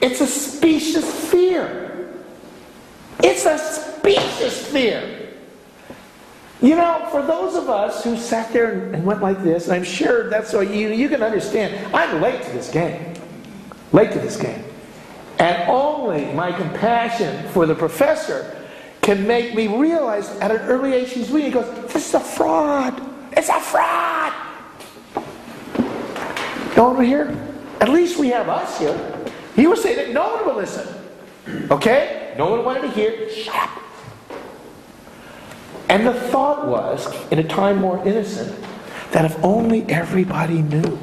[0.00, 2.12] it's a specious fear.
[3.22, 5.23] It's a specious fear.
[6.62, 10.30] You know, for those of us who sat there and went like this, I'm sure
[10.30, 13.14] that's so you, you can understand, I'm late to this game.
[13.92, 14.64] Late to this game.
[15.38, 18.56] And only my compassion for the professor
[19.02, 22.20] can make me realize at an early age he's reading, he goes, This is a
[22.20, 23.00] fraud.
[23.32, 24.32] It's a fraud.
[26.76, 27.36] No one will hear?
[27.80, 29.24] At least we have us here.
[29.54, 30.88] He was saying that no one will listen.
[31.70, 32.34] Okay?
[32.38, 33.28] No one wanted to hear.
[33.30, 33.70] Shut up.
[35.94, 38.60] And the thought was, in a time more innocent,
[39.12, 40.98] that if only everybody knew,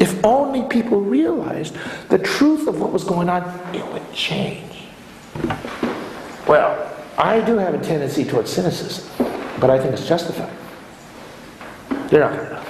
[0.00, 1.76] if only people realized
[2.08, 4.88] the truth of what was going on, it would change.
[6.48, 9.08] Well, I do have a tendency towards cynicism,
[9.60, 10.50] but I think it's justified.
[12.08, 12.64] They're not going to know.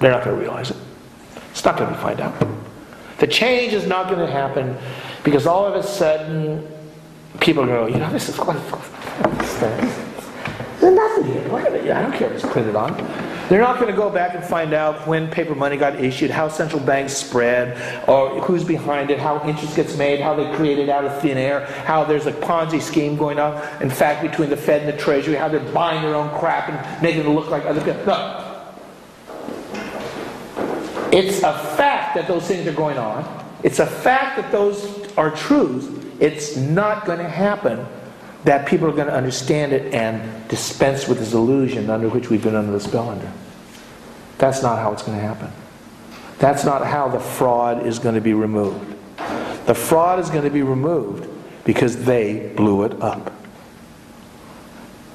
[0.00, 0.76] They're not going to realize it.
[1.50, 2.46] It's not going to find out.
[3.20, 4.76] The change is not going to happen
[5.22, 6.68] because all of a sudden
[7.40, 8.36] people go, you know, this is
[10.80, 11.54] there's nothing here.
[11.94, 12.96] I don't care if it's printed on.
[13.48, 16.48] They're not going to go back and find out when paper money got issued, how
[16.48, 20.88] central banks spread, or who's behind it, how interest gets made, how they create it
[20.88, 24.56] out of thin air, how there's a Ponzi scheme going on, in fact, between the
[24.56, 27.66] Fed and the Treasury, how they're buying their own crap and making it look like
[27.66, 28.06] other people.
[28.06, 28.50] No.
[31.12, 33.24] It's a fact that those things are going on.
[33.62, 35.86] It's a fact that those are truths.
[36.18, 37.86] It's not going to happen
[38.44, 42.42] that people are going to understand it and dispense with this illusion under which we've
[42.42, 43.30] been under the spell under.
[44.38, 45.50] That's not how it's going to happen.
[46.38, 48.94] That's not how the fraud is going to be removed.
[49.66, 51.28] The fraud is going to be removed
[51.64, 53.32] because they blew it up.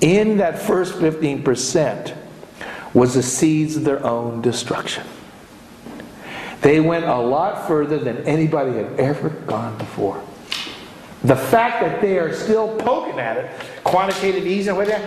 [0.01, 2.15] In that first 15%
[2.93, 5.05] was the seeds of their own destruction.
[6.61, 10.23] They went a lot further than anybody had ever gone before.
[11.23, 13.51] The fact that they are still poking at it,
[13.83, 15.05] quantitative easing, whatever,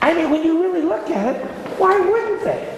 [0.00, 1.44] I mean, when you really look at it,
[1.78, 2.76] why wouldn't they?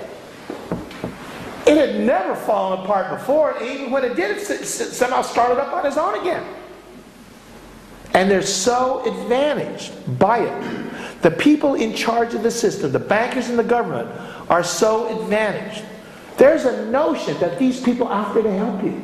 [1.66, 5.72] It had never fallen apart before, and even when it did, it somehow started up
[5.72, 6.44] on its own again.
[8.14, 11.22] And they're so advantaged by it.
[11.22, 14.08] The people in charge of the system, the bankers and the government,
[14.50, 15.84] are so advantaged.
[16.36, 19.02] There's a notion that these people are out there to help you.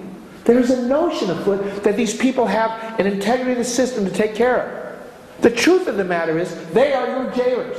[0.48, 4.34] There's a notion afoot that these people have an integrity of the system to take
[4.34, 5.42] care of.
[5.42, 7.76] The truth of the matter is, they are your jailers,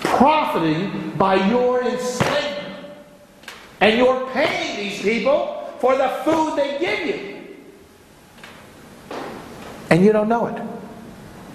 [0.00, 2.88] profiting by your enslavement.
[3.80, 7.36] And you're paying these people for the food they give you.
[9.90, 10.60] And you don't know it.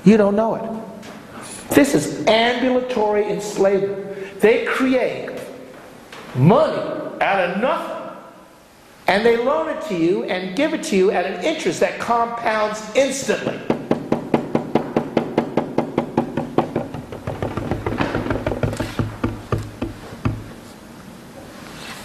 [0.06, 1.76] You don't know it.
[1.76, 4.40] This is ambulatory enslavement.
[4.40, 5.38] They create
[6.36, 6.78] money
[7.20, 8.03] out of nothing
[9.08, 12.00] and they loan it to you and give it to you at an interest that
[12.00, 13.60] compounds instantly.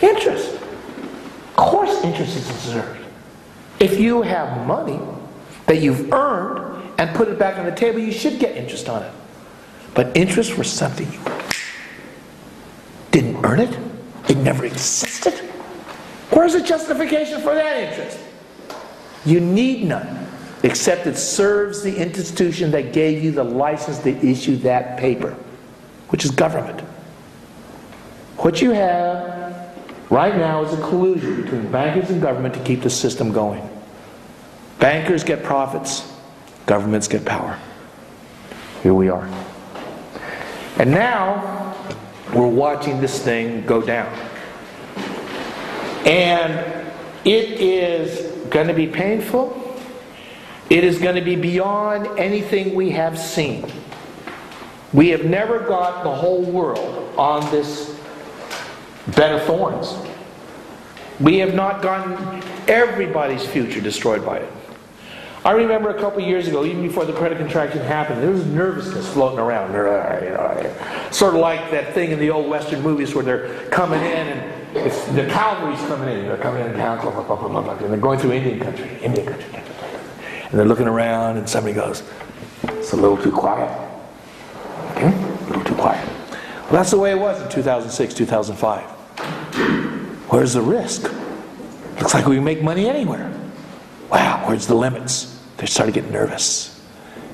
[0.01, 0.55] Interest.
[1.57, 3.05] Of course, interest is deserved.
[3.81, 5.01] If you have money
[5.67, 9.03] that you've earned and put it back on the table, you should get interest on
[9.05, 9.13] it.
[9.95, 11.21] But interest for something you
[13.13, 13.79] didn't earn it,
[14.29, 15.48] it never existed.
[16.31, 18.19] Where's the justification for that interest?
[19.25, 20.27] You need none,
[20.63, 25.37] except it serves the institution that gave you the license to issue that paper.
[26.09, 26.81] which is government.
[28.39, 29.75] What you have
[30.11, 33.69] right now is a collusion between bankers and government to keep the system going.
[34.79, 36.11] Bankers get profits,
[36.67, 37.59] governments get power.
[38.83, 39.29] Here we are.
[40.79, 41.75] And now
[42.33, 44.15] we're watching this thing go down.
[46.09, 46.91] And
[47.25, 49.79] it is going to be painful.
[50.71, 53.71] It is going to be beyond anything we have seen.
[54.93, 58.01] We have never got the whole world on this
[59.15, 59.95] bed of thorns.
[61.21, 64.53] We have not gotten everybody's future destroyed by it.
[65.45, 69.09] I remember a couple years ago, even before the credit contraction happened, there was nervousness
[69.13, 69.73] floating around.
[71.13, 74.58] Sort of like that thing in the old Western movies where they're coming in and
[74.75, 76.27] it's, the cavalry's coming in.
[76.27, 79.27] They're coming in town, blah, blah, blah, blah, and they're going through Indian country, Indian
[79.27, 79.63] country.
[80.51, 82.03] And they're looking around and somebody goes,
[82.63, 83.71] it's a little too quiet.
[84.93, 85.13] Okay?
[85.13, 86.07] A little too quiet.
[86.65, 88.85] Well, that's the way it was in 2006, 2005.
[90.31, 91.11] Where's the risk?
[91.99, 93.33] Looks like we can make money anywhere.
[94.11, 95.39] Wow, where's the limits?
[95.59, 96.81] They started getting nervous.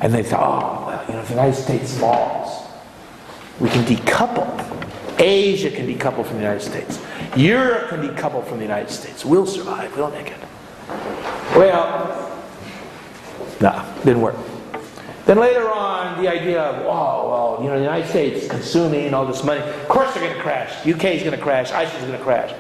[0.01, 2.68] And they thought, oh, well, you know, if the United States falls,
[3.61, 4.84] we can decouple.
[5.18, 7.00] Asia can decouple from the United States.
[7.36, 9.24] Europe can decouple from the United States.
[9.24, 9.96] We'll survive.
[9.96, 10.40] We'll make it.
[11.56, 12.42] Well,
[13.60, 14.36] no, didn't work.
[15.26, 19.24] Then later on, the idea of, oh, well, you know, the United States consuming all
[19.24, 19.60] this money.
[19.60, 20.86] Of course they're going to crash.
[20.86, 21.72] UK is going to crash.
[21.72, 22.50] Iceland's going to crash.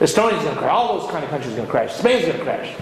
[0.00, 0.70] Estonia's going to crash.
[0.70, 1.92] All those kind of countries are going to crash.
[1.94, 2.74] Spain's going to crash.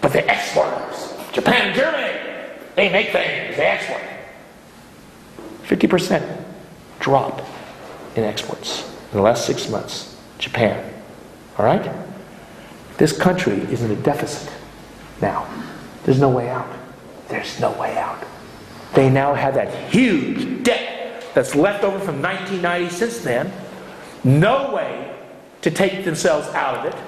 [0.00, 1.14] But they exporters.
[1.32, 2.18] Japan and Germany,
[2.76, 4.00] they make things, they export.
[5.64, 6.44] 50%
[7.00, 7.42] drop
[8.18, 10.16] in exports in the last six months.
[10.38, 10.92] Japan.
[11.56, 11.90] All right?
[12.98, 14.52] This country is in a deficit
[15.20, 15.48] now.
[16.04, 16.68] There's no way out.
[17.28, 18.24] There's no way out.
[18.94, 23.52] They now have that huge debt that's left over from 1990 since then.
[24.24, 25.14] No way
[25.62, 26.98] to take themselves out of it.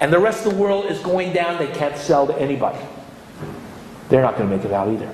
[0.00, 1.58] And the rest of the world is going down.
[1.58, 2.84] They can't sell to anybody.
[4.08, 5.12] They're not going to make it out either.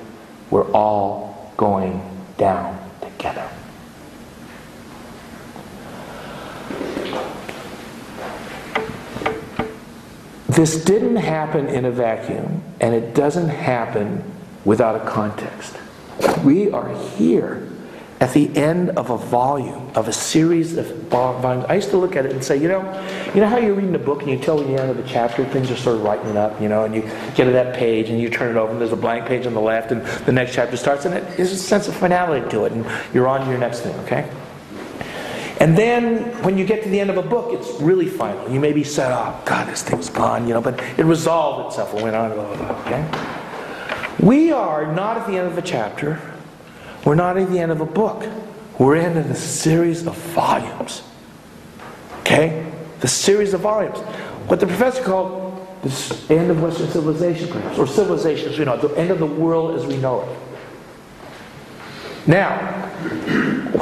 [0.50, 2.02] We're all going
[2.36, 3.48] down together.
[10.48, 14.22] This didn't happen in a vacuum, and it doesn't happen
[14.64, 15.74] without a context.
[16.44, 17.68] We are here
[18.20, 21.64] at the end of a volume, of a series of volumes.
[21.68, 22.82] I used to look at it and say, you know,
[23.34, 25.44] you know how you're reading a book and you tell the end of the chapter,
[25.46, 27.00] things are sort of lightening up, you know, and you
[27.34, 29.54] get to that page and you turn it over and there's a blank page on
[29.54, 32.72] the left and the next chapter starts and there's a sense of finality to it
[32.72, 34.30] and you're on to your next thing, okay?
[35.60, 38.50] And then when you get to the end of a book, it's really final.
[38.50, 42.02] You maybe said, oh, God, this thing's gone, you know, but it resolved itself and
[42.02, 43.32] went on, blah, blah, okay?
[44.20, 46.20] We are not at the end of a chapter.
[47.04, 48.24] We're not at the end of a book.
[48.78, 51.02] We're in a series of volumes.
[52.20, 52.70] Okay?
[53.00, 53.98] The series of volumes.
[54.48, 58.74] What the professor called the end of Western civilization, perhaps, or civilization as we know
[58.74, 60.38] it, the end of the world as we know it.
[62.26, 62.56] Now,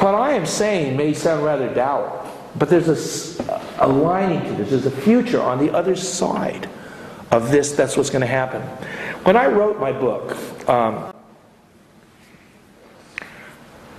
[0.01, 2.27] what I am saying may sound rather dour,
[2.57, 2.89] but there's
[3.39, 4.71] a, a lining to this.
[4.71, 6.69] There's a future on the other side
[7.31, 7.73] of this.
[7.73, 8.63] That's what's going to happen.
[9.25, 10.37] When I wrote my book,
[10.69, 11.13] um,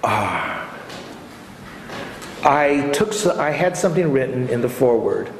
[0.03, 0.67] uh,
[2.43, 3.13] I took.
[3.37, 5.31] I had something written in the foreword,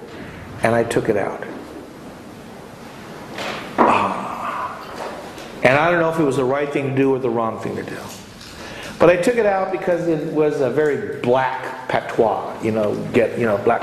[0.62, 1.44] and I took it out.
[3.80, 4.78] Uh,
[5.64, 7.60] and I don't know if it was the right thing to do or the wrong
[7.60, 7.98] thing to do.
[9.02, 13.36] But I took it out because it was a very black patois, you know, get
[13.40, 13.82] you know black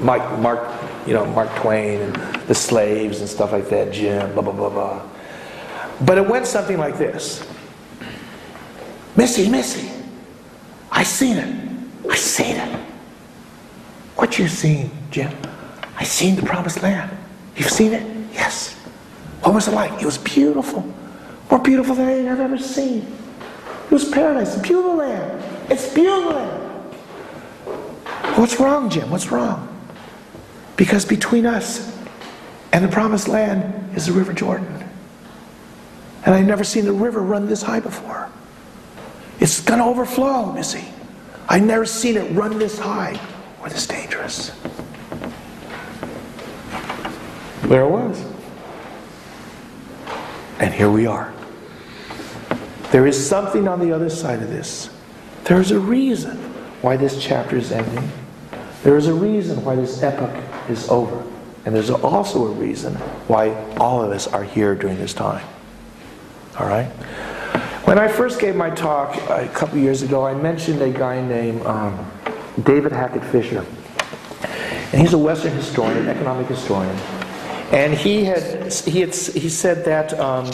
[0.00, 0.66] Mike, Mark,
[1.06, 2.14] you know Mark Twain and
[2.48, 5.02] the slaves and stuff like that, Jim, blah blah blah blah.
[6.06, 7.46] But it went something like this:
[9.14, 9.90] Missy, Missy,
[10.90, 12.80] I seen it, I seen it.
[14.16, 15.36] What you seen, Jim?
[15.98, 17.14] I seen the promised land.
[17.56, 18.32] You've seen it?
[18.32, 18.72] Yes.
[19.42, 20.00] What was it like?
[20.00, 20.82] It was beautiful,
[21.50, 23.19] more beautiful than anything I've ever seen.
[23.90, 25.42] It was paradise, beautiful land.
[25.68, 26.94] It's beautiful land.
[28.38, 29.10] What's wrong, Jim?
[29.10, 29.66] What's wrong?
[30.76, 31.92] Because between us
[32.72, 34.84] and the promised land is the River Jordan.
[36.24, 38.30] And I've never seen the river run this high before.
[39.40, 40.84] It's going to overflow, Missy.
[41.48, 43.18] I've never seen it run this high
[43.60, 44.52] or this dangerous.
[47.62, 48.24] There it was.
[50.60, 51.34] And here we are.
[52.90, 54.90] There is something on the other side of this.
[55.44, 56.36] There is a reason
[56.82, 58.10] why this chapter is ending.
[58.82, 61.22] There is a reason why this epoch is over.
[61.64, 62.94] And there's also a reason
[63.28, 65.46] why all of us are here during this time.
[66.58, 66.86] All right?
[67.84, 71.64] When I first gave my talk a couple years ago, I mentioned a guy named
[71.66, 72.10] um,
[72.62, 73.64] David Hackett Fischer.
[74.92, 76.96] And he's a Western historian, economic historian.
[77.72, 80.50] And he had, he had he said that um,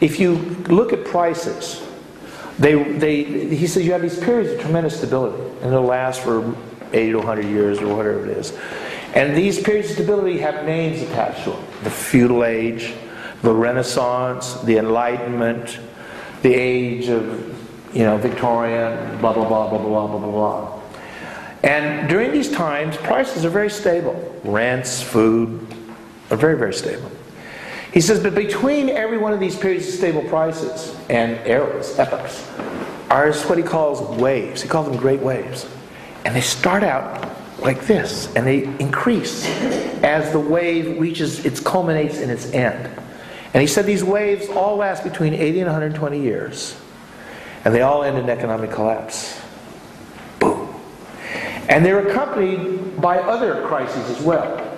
[0.00, 0.34] if you
[0.68, 1.86] look at prices,
[2.58, 6.54] they, they, he says you have these periods of tremendous stability, and they'll last for
[6.92, 8.56] 80 to 100 years or whatever it is.
[9.14, 12.92] And these periods of stability have names attached to them the feudal age,
[13.42, 15.78] the Renaissance, the Enlightenment,
[16.42, 17.24] the age of,
[17.94, 20.80] you know, Victorian, blah, blah, blah, blah, blah, blah, blah, blah.
[21.62, 24.40] And during these times, prices are very stable.
[24.44, 25.66] Rents, food
[26.30, 27.10] are very, very stable.
[27.92, 32.48] He says, but between every one of these periods of stable prices and eras, epochs,
[33.10, 34.62] are what he calls waves.
[34.62, 35.68] He calls them great waves.
[36.24, 37.28] And they start out
[37.60, 39.46] like this, and they increase
[40.02, 42.88] as the wave reaches its culminates in its end.
[43.52, 46.80] And he said these waves all last between 80 and 120 years,
[47.64, 49.40] and they all end in economic collapse.
[50.38, 50.72] Boom.
[51.68, 54.69] And they're accompanied by other crises as well.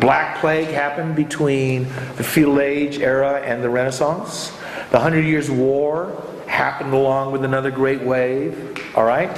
[0.00, 1.84] Black Plague happened between
[2.16, 4.52] the Feudal Age era and the Renaissance.
[4.90, 8.78] The Hundred Years' War happened along with another great wave.
[8.94, 9.36] All right?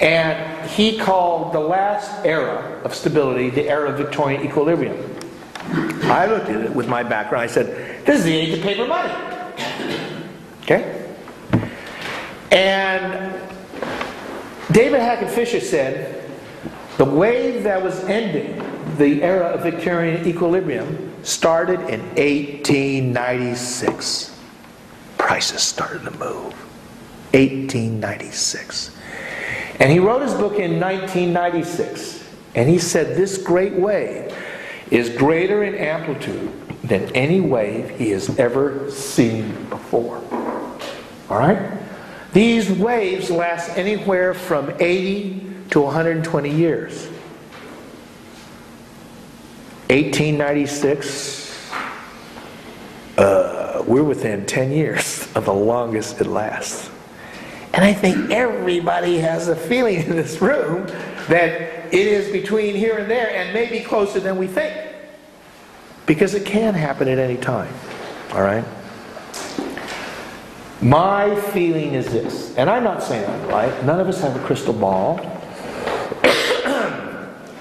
[0.00, 4.96] And he called the last era of stability the era of Victorian equilibrium.
[6.04, 7.44] I looked at it with my background.
[7.44, 9.12] I said, This is the age of paper money.
[10.62, 11.14] Okay?
[12.50, 13.34] And
[14.72, 16.30] David Hackett Fischer said,
[16.96, 24.36] The wave that was ending the era of Victorian equilibrium started in 1896.
[25.18, 26.54] Prices started to move.
[27.32, 28.96] 1896.
[29.78, 32.24] And he wrote his book in 1996.
[32.54, 34.34] And he said this great wave
[34.90, 36.50] is greater in amplitude
[36.82, 40.16] than any wave he has ever seen before.
[41.28, 41.78] All right?
[42.32, 47.09] These waves last anywhere from 80 to 120 years.
[49.90, 51.72] 1896,
[53.18, 56.88] uh, we're within 10 years of the longest it lasts.
[57.72, 60.86] And I think everybody has a feeling in this room
[61.28, 64.76] that it is between here and there and maybe closer than we think.
[66.06, 67.72] Because it can happen at any time.
[68.32, 68.64] All right?
[70.80, 74.46] My feeling is this, and I'm not saying I'm right, none of us have a
[74.46, 75.39] crystal ball.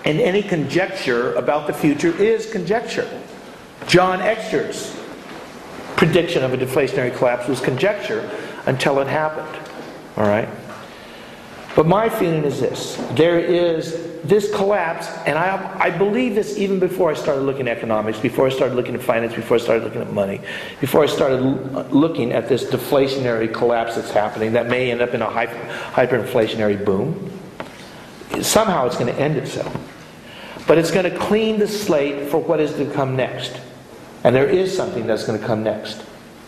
[0.10, 3.08] And any conjecture about the future is conjecture.
[3.88, 5.00] John Exter's
[5.98, 8.28] prediction of a deflationary collapse was conjecture
[8.66, 9.70] until it happened.
[10.18, 10.50] All right?
[11.76, 16.80] But my feeling is this there is this collapse, and I, I believe this even
[16.80, 19.84] before I started looking at economics, before I started looking at finance, before I started
[19.84, 20.42] looking at money,
[20.82, 21.40] before I started
[21.94, 25.56] looking at this deflationary collapse that's happening that may end up in a hyper,
[25.94, 27.32] hyperinflationary boom.
[28.42, 29.99] Somehow it's going to end itself.
[30.70, 33.60] But it's going to clean the slate for what is to come next.
[34.24, 36.06] And there is something that's going to come next.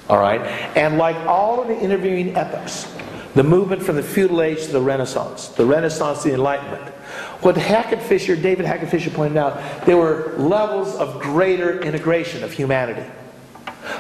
[0.08, 0.42] All right?
[0.78, 2.86] And like all of the intervening epochs,
[3.34, 6.94] the movement from the feudal age to the Renaissance, the Renaissance to the Enlightenment.
[7.42, 12.52] What Hackett Fischer, David Hackett Fischer pointed out, there were levels of greater integration of
[12.52, 13.10] humanity.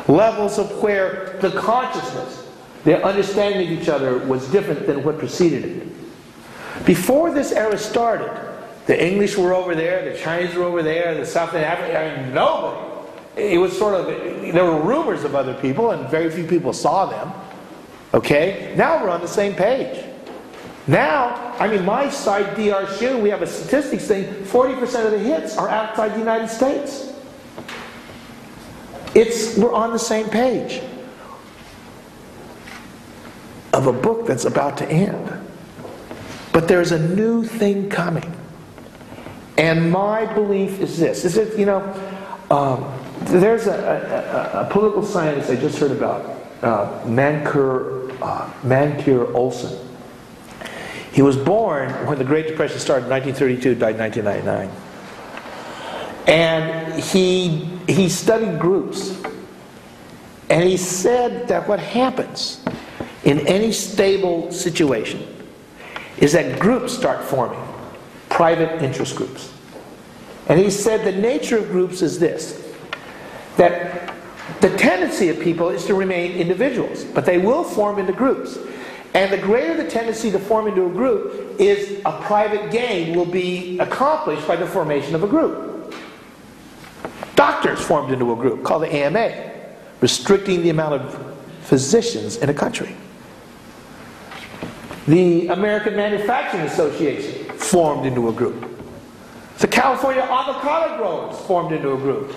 [0.07, 2.47] Levels of where the consciousness,
[2.83, 6.85] their understanding of each other was different than what preceded it.
[6.85, 8.50] Before this era started,
[8.87, 12.33] the English were over there, the Chinese were over there, the South Africa, I mean,
[12.33, 12.87] nobody.
[13.35, 14.07] It was sort of,
[14.53, 17.31] there were rumors of other people, and very few people saw them.
[18.13, 18.73] Okay?
[18.75, 20.05] Now we're on the same page.
[20.87, 25.19] Now, I mean, my site, DR Shoe, we have a statistics thing 40% of the
[25.19, 27.13] hits are outside the United States.
[29.13, 30.81] It's, we're on the same page
[33.73, 35.31] of a book that's about to end.
[36.51, 38.40] But there's a new thing coming.
[39.57, 41.81] And my belief is this is that you know,
[42.49, 42.91] um,
[43.25, 46.25] there's a, a, a political scientist I just heard about,
[46.61, 49.87] uh, Mancur uh, Olson.
[51.11, 54.91] He was born when the Great Depression started in 1932, died in 1999.
[56.27, 59.21] And he, he studied groups.
[60.49, 62.63] And he said that what happens
[63.23, 65.27] in any stable situation
[66.17, 67.59] is that groups start forming,
[68.31, 69.53] private interest groups.
[70.47, 72.57] And he said the nature of groups is this
[73.57, 74.13] that
[74.61, 78.57] the tendency of people is to remain individuals, but they will form into groups.
[79.13, 83.25] And the greater the tendency to form into a group is a private gain will
[83.25, 85.93] be accomplished by the formation of a group.
[87.35, 89.51] Doctors formed into a group called the AMA,
[89.99, 92.95] restricting the amount of physicians in a country.
[95.07, 98.67] The American Manufacturing Association formed into a group.
[99.59, 102.35] The California avocado growers formed into a group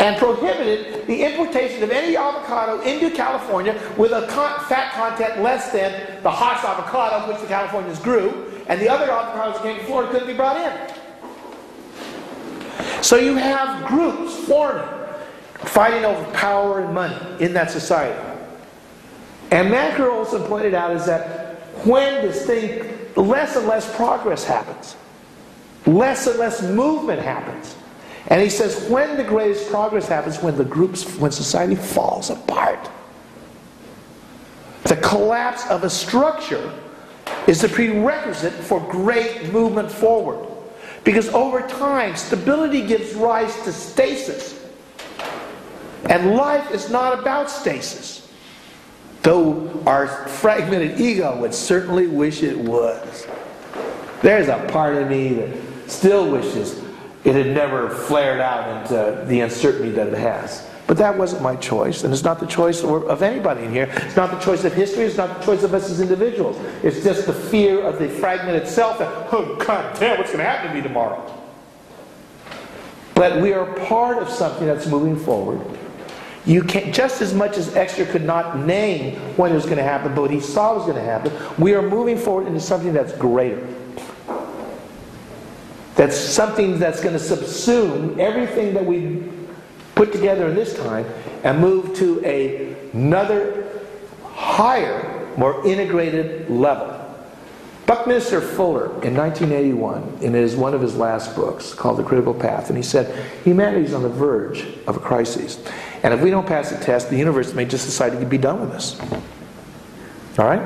[0.00, 5.72] and prohibited the importation of any avocado into California with a con- fat content less
[5.72, 10.12] than the Hass avocado, which the Californians grew, and the other avocados came from Florida
[10.12, 10.94] couldn't be brought in.
[13.02, 14.86] So you have groups forming,
[15.54, 18.20] fighting over power and money in that society.
[19.50, 21.54] And Mancur Olson pointed out is that
[21.86, 24.96] when this thing, less and less progress happens,
[25.86, 27.76] less and less movement happens.
[28.28, 32.90] And he says when the greatest progress happens, when the groups, when society falls apart.
[34.84, 36.72] The collapse of a structure
[37.46, 40.48] is the prerequisite for great movement forward.
[41.04, 44.62] Because over time, stability gives rise to stasis.
[46.06, 48.23] And life is not about stasis.
[49.24, 53.26] Though our fragmented ego would certainly wish it was.
[54.22, 55.56] There's a part of me that
[55.90, 56.82] still wishes
[57.24, 60.68] it had never flared out into the uncertainty that it has.
[60.86, 63.90] But that wasn't my choice, and it's not the choice of anybody in here.
[63.90, 66.58] It's not the choice of history, it's not the choice of us as individuals.
[66.82, 70.50] It's just the fear of the fragment itself that, oh, God damn, what's going to
[70.50, 71.32] happen to me tomorrow?
[73.14, 75.62] But we are part of something that's moving forward.
[76.46, 79.82] You can just as much as Exter could not name when it was going to
[79.82, 82.92] happen, but what he saw was going to happen, we are moving forward into something
[82.92, 83.66] that's greater.
[85.94, 89.22] That's something that's going to subsume everything that we
[89.94, 91.06] put together in this time
[91.44, 93.80] and move to a, another
[94.24, 97.03] higher, more integrated level.
[97.86, 102.70] Buckminster Fuller in 1981, in his, one of his last books called The Critical Path,
[102.70, 103.14] and he said,
[103.44, 105.62] Humanity is on the verge of a crisis.
[106.02, 108.60] And if we don't pass the test, the universe may just decide to be done
[108.60, 108.98] with us.
[110.38, 110.62] All right?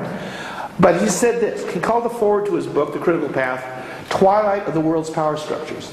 [0.79, 1.69] But he said this.
[1.73, 5.35] He called the forward to his book, The Critical Path, Twilight of the World's Power
[5.35, 5.91] Structures.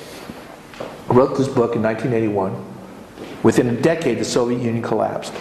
[1.09, 2.65] Wrote this book in 1981.
[3.43, 5.33] Within a decade, the Soviet Union collapsed.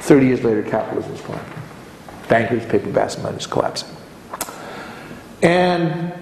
[0.00, 1.62] 30 years later, capitalism was collapsing.
[2.28, 3.95] Bankers, paper basket money is collapsing.
[5.42, 6.12] And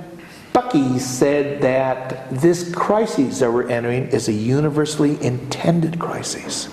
[0.53, 6.69] Bucky said that this crisis that we're entering is a universally intended crisis.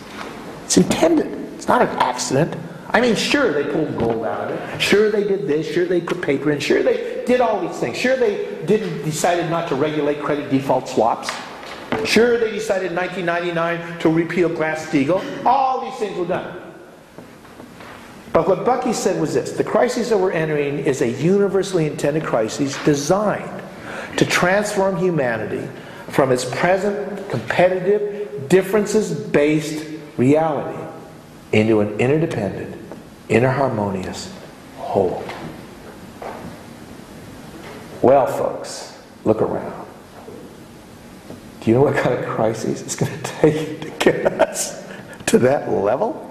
[0.66, 1.28] It's intended.
[1.56, 2.56] It's not an accident.
[2.90, 4.82] I mean, sure, they pulled gold out of it.
[4.82, 5.72] Sure, they did this.
[5.72, 6.60] Sure, they put paper in.
[6.60, 7.98] Sure, they did all these things.
[7.98, 11.32] Sure, they didn't decided not to regulate credit default swaps.
[12.06, 15.46] Sure, they decided in 1999 to repeal Glass-Steagall.
[15.46, 16.61] All these things were done.
[18.34, 22.24] But what Bucky said was this the crisis that we're entering is a universally intended
[22.24, 23.62] crisis designed
[24.18, 25.68] to transform humanity
[26.10, 29.86] from its present competitive, differences based
[30.18, 30.78] reality
[31.52, 32.76] into an interdependent,
[33.30, 34.32] interharmonious
[34.78, 35.24] whole.
[38.02, 39.88] Well, folks, look around.
[41.62, 44.84] Do you know what kind of crisis it's going to take to get us
[45.28, 46.31] to that level?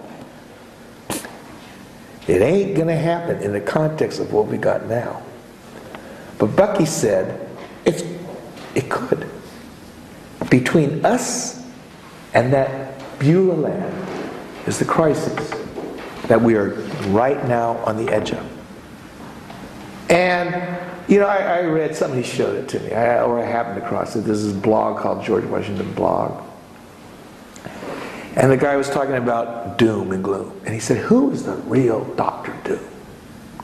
[2.31, 5.21] It ain't going to happen in the context of what we got now.
[6.39, 7.51] But Bucky said
[7.85, 8.05] it's,
[8.77, 9.29] it could.
[10.49, 11.67] Between us
[12.33, 14.09] and that Beulah land
[14.69, 15.51] is the crisis
[16.29, 16.69] that we are
[17.09, 18.49] right now on the edge of.
[20.09, 20.55] And,
[21.09, 24.15] you know, I, I read, somebody showed it to me, I, or I happened across
[24.15, 24.21] it.
[24.21, 26.45] There's this blog called George Washington Blog.
[28.41, 30.59] And the guy was talking about doom and gloom.
[30.65, 32.57] And he said, Who is the real Dr.
[32.65, 32.81] Doom?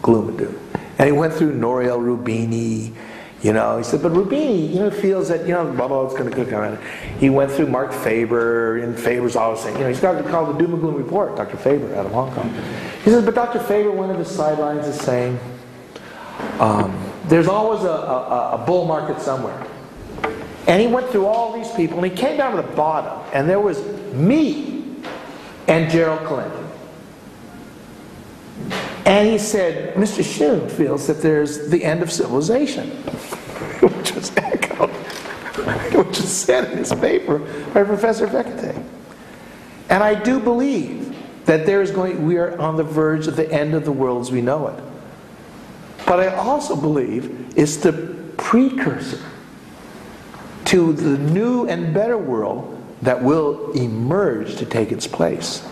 [0.03, 0.61] Gloom and doom.
[0.99, 2.95] And he went through Nouriel Roubini,
[3.43, 3.79] you know.
[3.79, 6.45] He said, But Rubini, you know, feels that, you know, blah, blah, it's going to
[6.45, 6.79] come out.
[7.19, 10.53] He went through Marc Faber, and Faber's always saying, you know, he's got to call
[10.53, 11.57] the Doom and Gloom Report, Dr.
[11.57, 12.53] Faber out of Hong Kong.
[13.03, 13.61] He says, But Dr.
[13.61, 15.39] Faber, one of his sidelines is saying,
[16.61, 16.95] um,
[17.29, 19.67] there's always a, a, a bull market somewhere.
[20.67, 23.49] And he went through all these people, and he came down to the bottom, and
[23.49, 24.97] there was me
[25.69, 26.65] and Gerald Celente.
[29.05, 30.25] And he said, Mr.
[30.25, 32.91] Schoon feels that there's the end of civilization,
[33.81, 34.91] which was echoed,
[35.95, 37.39] which was said in his paper
[37.73, 38.85] by Professor Fekete.
[39.89, 43.51] And I do believe that there is going, we are on the verge of the
[43.53, 44.83] end of the world as we know it.
[46.05, 47.93] But I also believe it's the
[48.37, 49.23] precursor
[50.67, 55.67] to the new and better world that will emerge to take its place.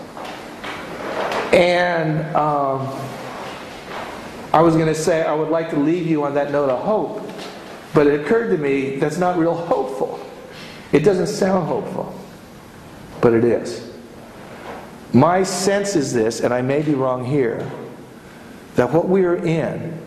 [1.52, 2.88] And um,
[4.52, 6.82] I was going to say I would like to leave you on that note of
[6.84, 7.28] hope,
[7.92, 10.20] but it occurred to me that's not real hopeful.
[10.92, 12.14] It doesn't sound hopeful,
[13.20, 13.92] but it is.
[15.12, 17.68] My sense is this, and I may be wrong here,
[18.74, 20.00] that what we are in,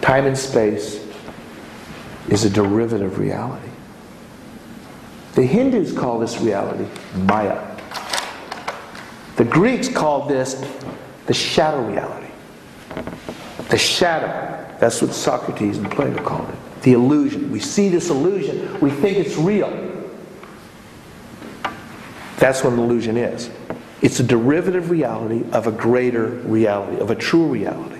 [0.00, 1.05] time and space,
[2.28, 3.70] is a derivative reality.
[5.34, 7.62] The Hindus call this reality Maya.
[9.36, 10.54] The Greeks called this
[11.26, 12.28] the shadow reality.
[13.68, 14.78] The shadow.
[14.78, 16.82] That's what Socrates and Plato called it.
[16.82, 17.50] The illusion.
[17.50, 19.70] We see this illusion, we think it's real.
[22.38, 23.50] That's what an illusion is.
[24.02, 27.95] It's a derivative reality of a greater reality, of a true reality.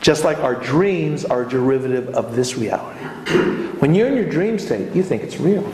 [0.00, 2.98] Just like our dreams are a derivative of this reality.
[3.78, 5.64] When you're in your dream state, you think it's real.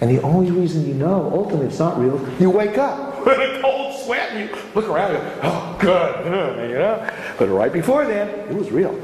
[0.00, 3.60] And the only reason you know, ultimately, it's not real, you wake up with a
[3.60, 6.24] cold sweat and you look around and go, oh, good,
[6.70, 7.10] you know.
[7.38, 8.98] But right before then, it was real.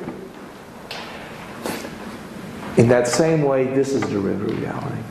[2.79, 5.03] In that same way, this is derivative reality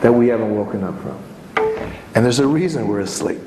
[0.00, 1.22] that we haven't woken up from.
[2.14, 3.40] And there's a reason we're asleep.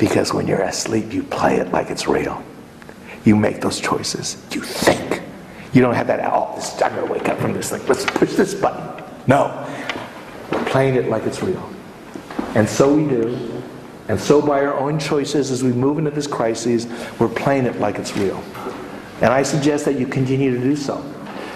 [0.00, 2.42] Because when you're asleep, you play it like it's real.
[3.24, 4.42] You make those choices.
[4.50, 5.22] You think.
[5.74, 7.86] You don't have that, oh, this, I'm going to wake up from this thing.
[7.86, 9.04] Let's push this button.
[9.26, 9.66] No.
[10.50, 11.70] We're playing it like it's real.
[12.54, 13.62] And so we do.
[14.08, 16.86] And so by our own choices, as we move into this crisis,
[17.20, 18.42] we're playing it like it's real.
[19.20, 21.04] And I suggest that you continue to do so.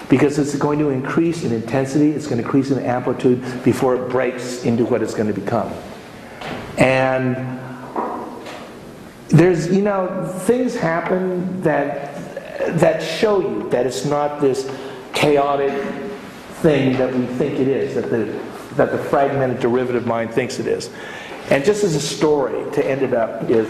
[0.07, 4.07] Because it's going to increase in intensity, it's going to increase in amplitude before it
[4.11, 5.73] breaks into what it's going to become.
[6.77, 7.64] And
[9.29, 12.13] there's, you know, things happen that
[12.79, 14.71] that show you that it's not this
[15.13, 15.71] chaotic
[16.61, 18.25] thing that we think it is, that the
[18.75, 20.89] that the fragmented derivative mind thinks it is.
[21.49, 23.69] And just as a story to end it up is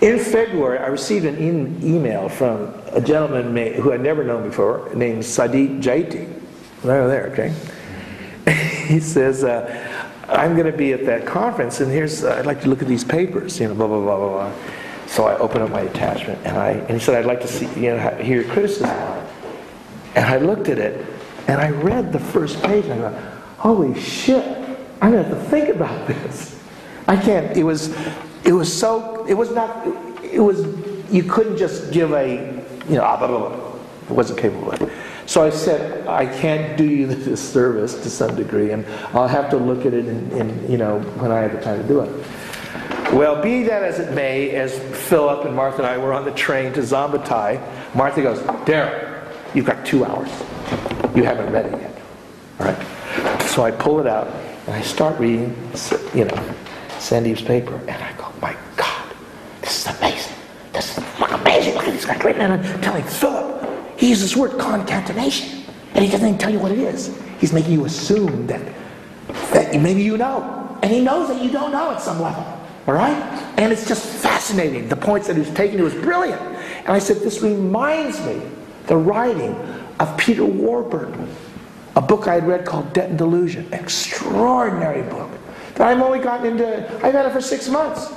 [0.00, 4.90] in February, I received an in email from a gentleman who I'd never known before
[4.94, 6.28] named Sandeep Jaitly.
[6.82, 7.54] Right over there, okay?
[8.88, 9.81] he says, uh,
[10.32, 12.88] I'm going to be at that conference, and here's, uh, I'd like to look at
[12.88, 14.52] these papers, you know, blah, blah, blah, blah, blah.
[15.06, 17.66] So I open up my attachment, and, I, and he said, I'd like to see,
[17.78, 18.88] you know, hear your criticism.
[20.14, 21.06] And I looked at it,
[21.48, 23.18] and I read the first page, and I go,
[23.58, 24.44] holy shit,
[25.02, 26.58] I'm going to have to think about this.
[27.06, 27.94] I can't, it was,
[28.44, 29.86] it was so, it was not,
[30.22, 30.64] it was,
[31.12, 33.72] you couldn't just give a, you know, ah, blah, blah, blah.
[34.08, 34.92] It wasn't capable of it.
[35.32, 39.48] So I said, I can't do you this service to some degree, and I'll have
[39.48, 42.02] to look at it in, in, you know, when I have the time to do
[42.02, 42.26] it.
[43.14, 44.78] Well, be that as it may, as
[45.08, 47.58] Philip and Martha and I were on the train to Szombathely,
[47.94, 50.28] Martha goes, Darryl, you've got two hours.
[51.16, 51.98] You haven't read it yet.
[52.60, 53.40] All right?
[53.46, 54.26] So I pull it out,
[54.66, 55.56] and I start reading,
[56.14, 56.54] you know,
[56.98, 59.14] Sandeep's paper, and I go, my God,
[59.62, 60.34] this is amazing.
[60.74, 61.74] This is amazing.
[61.76, 62.20] Look at these guys.
[62.22, 63.61] And I'm telling Philip,
[64.02, 65.62] he uses this word concatenation,
[65.94, 67.16] and he doesn't even tell you what it is.
[67.38, 68.60] He's making you assume that,
[69.52, 72.42] that maybe you know, and he knows that you don't know at some level.
[72.88, 73.14] All right?
[73.58, 74.88] And it's just fascinating.
[74.88, 76.42] The points that he's taking it was brilliant.
[76.42, 78.42] And I said, this reminds me
[78.88, 79.54] the writing
[80.00, 81.28] of Peter Warburton,
[81.94, 83.72] a book I had read called Debt and Delusion.
[83.72, 85.30] Extraordinary book
[85.76, 88.12] that I've only gotten into, I've had it for six months.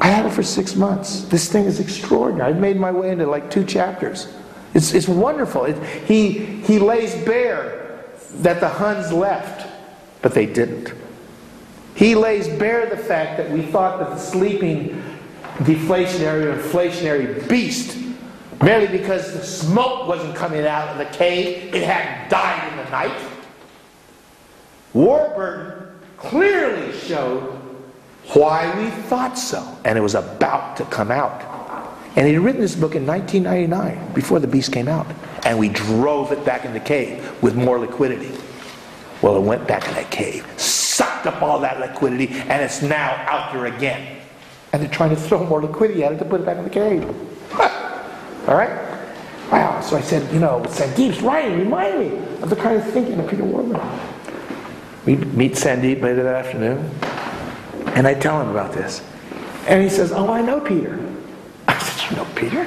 [0.00, 1.22] I had it for six months.
[1.22, 2.52] This thing is extraordinary.
[2.52, 4.32] I've made my way into like two chapters.
[4.74, 5.64] It's, it's wonderful.
[5.64, 8.04] It, he, he lays bare
[8.40, 9.68] that the Huns left,
[10.20, 10.92] but they didn't.
[11.94, 15.02] He lays bare the fact that we thought that the sleeping
[15.58, 17.96] deflationary or inflationary beast,
[18.60, 22.90] merely because the smoke wasn't coming out of the cave, it had died in the
[22.90, 23.30] night.
[24.92, 27.53] Warburton clearly showed
[28.32, 29.78] why we thought so.
[29.84, 31.52] And it was about to come out.
[32.16, 35.06] And he'd written this book in 1999, before the beast came out.
[35.44, 38.30] And we drove it back in the cave with more liquidity.
[39.20, 43.12] Well, it went back in that cave, sucked up all that liquidity, and it's now
[43.28, 44.20] out there again.
[44.72, 46.70] And they're trying to throw more liquidity at it to put it back in the
[46.70, 47.04] cave.
[48.48, 48.94] all right?
[49.50, 49.80] Wow.
[49.80, 53.28] So I said, you know, Sandeep's writing remind me of the kind of thinking of
[53.28, 53.80] Peter Warburton.
[55.06, 56.90] We meet Sandeep later that afternoon.
[57.94, 59.02] And I tell him about this.
[59.66, 60.98] And he says, Oh, I know Peter.
[61.68, 62.64] I said, You know Peter?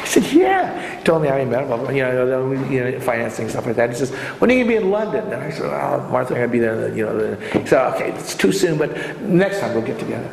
[0.00, 0.98] He said, Yeah.
[0.98, 3.90] He told me how he met him, you know, you know, financing, stuff like that.
[3.90, 4.10] He says,
[4.40, 5.24] When are you going to be in London?
[5.32, 6.94] And I said, Oh, Martha, I'm going to be there.
[6.94, 10.30] You know, he said, Okay, it's too soon, but next time we'll get together.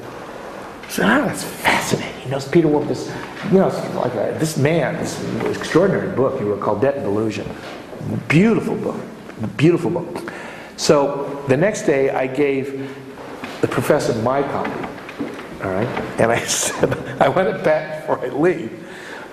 [0.83, 2.21] I said, Oh, that's fascinating.
[2.21, 3.07] He knows Peter Wolf, this,
[3.51, 5.23] you know, like a, this man, this
[5.57, 7.47] extraordinary book he wrote called Debt and Delusion.
[8.27, 8.99] Beautiful book.
[9.55, 10.31] Beautiful book.
[10.77, 12.89] So the next day I gave
[13.61, 14.71] the professor my copy.
[15.63, 15.87] All right?
[16.19, 18.77] And I said, I want it back before I leave.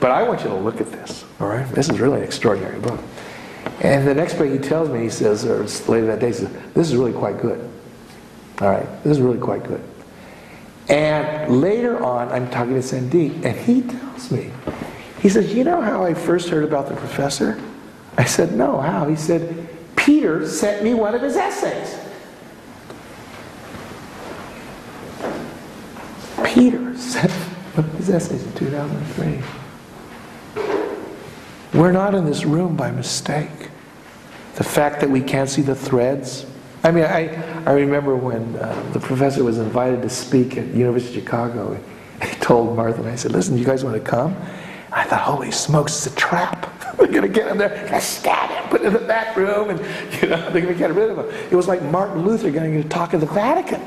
[0.01, 1.25] But I want you to look at this.
[1.41, 1.67] All right?
[1.75, 3.01] This is really an extraordinary book.
[3.81, 6.51] And the next break he tells me, he says, or later that day, he says,
[6.75, 7.69] this is really quite good.
[8.61, 9.83] All right, this is really quite good.
[10.89, 14.51] And later on, I'm talking to Sandeep, and he tells me,
[15.21, 17.61] he says, you know how I first heard about the professor?
[18.17, 19.07] I said, no, how?
[19.09, 21.99] He said, Peter sent me one of his essays.
[26.59, 29.41] Peter said one of his essays in 2003.
[31.73, 33.71] We're not in this room by mistake.
[34.57, 36.47] The fact that we can't see the threads.
[36.83, 37.29] I mean, I,
[37.65, 41.81] I remember when uh, the professor was invited to speak at University of Chicago.
[42.21, 44.35] He told Martha and I said, listen, you guys want to come?
[44.91, 46.75] I thought, holy smokes, it's a trap.
[46.99, 49.71] They're going to get him there, gonna stab him, put him in the back room,
[49.71, 49.79] and
[50.21, 51.27] you know, they're going to get rid of him.
[51.53, 53.81] It was like Martin Luther getting to talk at the Vatican.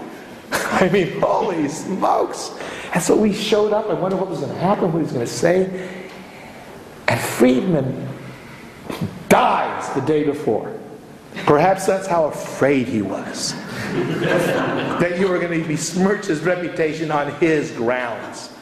[0.81, 2.51] I mean, holy smokes.
[2.93, 3.87] And so we showed up.
[3.87, 6.09] I wonder what was going to happen, what he was going to say.
[7.07, 8.07] And Friedman
[9.29, 10.77] dies the day before.
[11.45, 13.53] Perhaps that's how afraid he was
[13.93, 18.53] that you were going to besmirch his reputation on his grounds.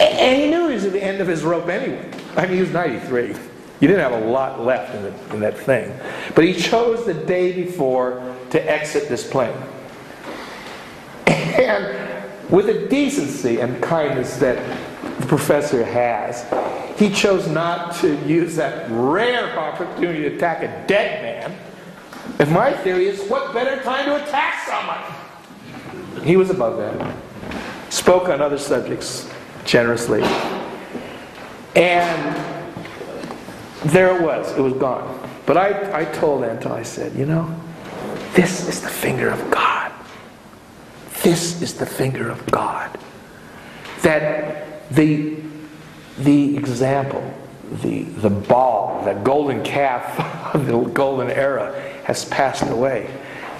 [0.00, 2.08] And he knew he was at the end of his rope anyway.
[2.36, 3.28] I mean, he was 93.
[3.28, 5.92] You didn't have a lot left in, the, in that thing.
[6.36, 9.56] But he chose the day before to exit this plane.
[11.52, 14.56] And with the decency and kindness that
[15.20, 16.46] the professor has,
[16.98, 21.58] he chose not to use that rare opportunity to attack a dead man.
[22.38, 26.24] And my theory is what better time to attack someone?
[26.24, 27.16] He was above that.
[27.92, 29.30] Spoke on other subjects
[29.64, 30.22] generously.
[31.74, 32.36] And
[33.86, 34.52] there it was.
[34.56, 35.28] It was gone.
[35.46, 37.54] But I, I told Anton, I said, you know,
[38.34, 39.91] this is the finger of God.
[41.22, 42.98] This is the finger of God.
[44.02, 45.36] That the,
[46.18, 47.32] the example,
[47.82, 53.08] the, the ball, the golden calf of the golden era has passed away.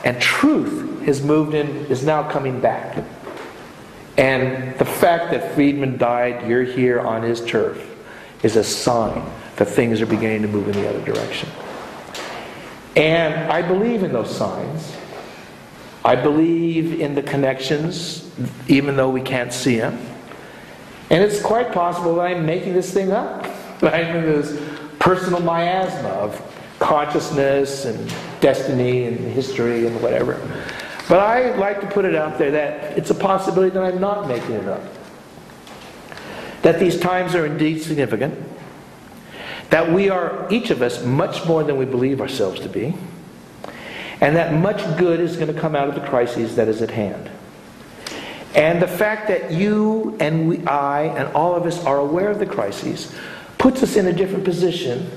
[0.04, 3.04] And truth has moved in, is now coming back.
[4.16, 7.88] And the fact that Friedman died, you're here on his turf,
[8.42, 9.24] is a sign
[9.56, 11.48] that things are beginning to move in the other direction.
[12.96, 14.96] And I believe in those signs.
[16.04, 18.28] I believe in the connections,
[18.66, 19.98] even though we can't see them.
[21.10, 23.46] And it's quite possible that I'm making this thing up.
[23.82, 24.60] I'm in this
[24.98, 26.40] personal miasma of
[26.78, 30.40] consciousness and destiny and history and whatever.
[31.08, 34.26] But I like to put it out there that it's a possibility that I'm not
[34.26, 34.82] making it up.
[36.62, 38.38] That these times are indeed significant.
[39.70, 42.94] That we are, each of us, much more than we believe ourselves to be.
[44.22, 46.92] And that much good is going to come out of the crisis that is at
[46.92, 47.28] hand.
[48.54, 52.38] And the fact that you and we, I and all of us are aware of
[52.38, 53.12] the crises
[53.58, 55.10] puts us in a different position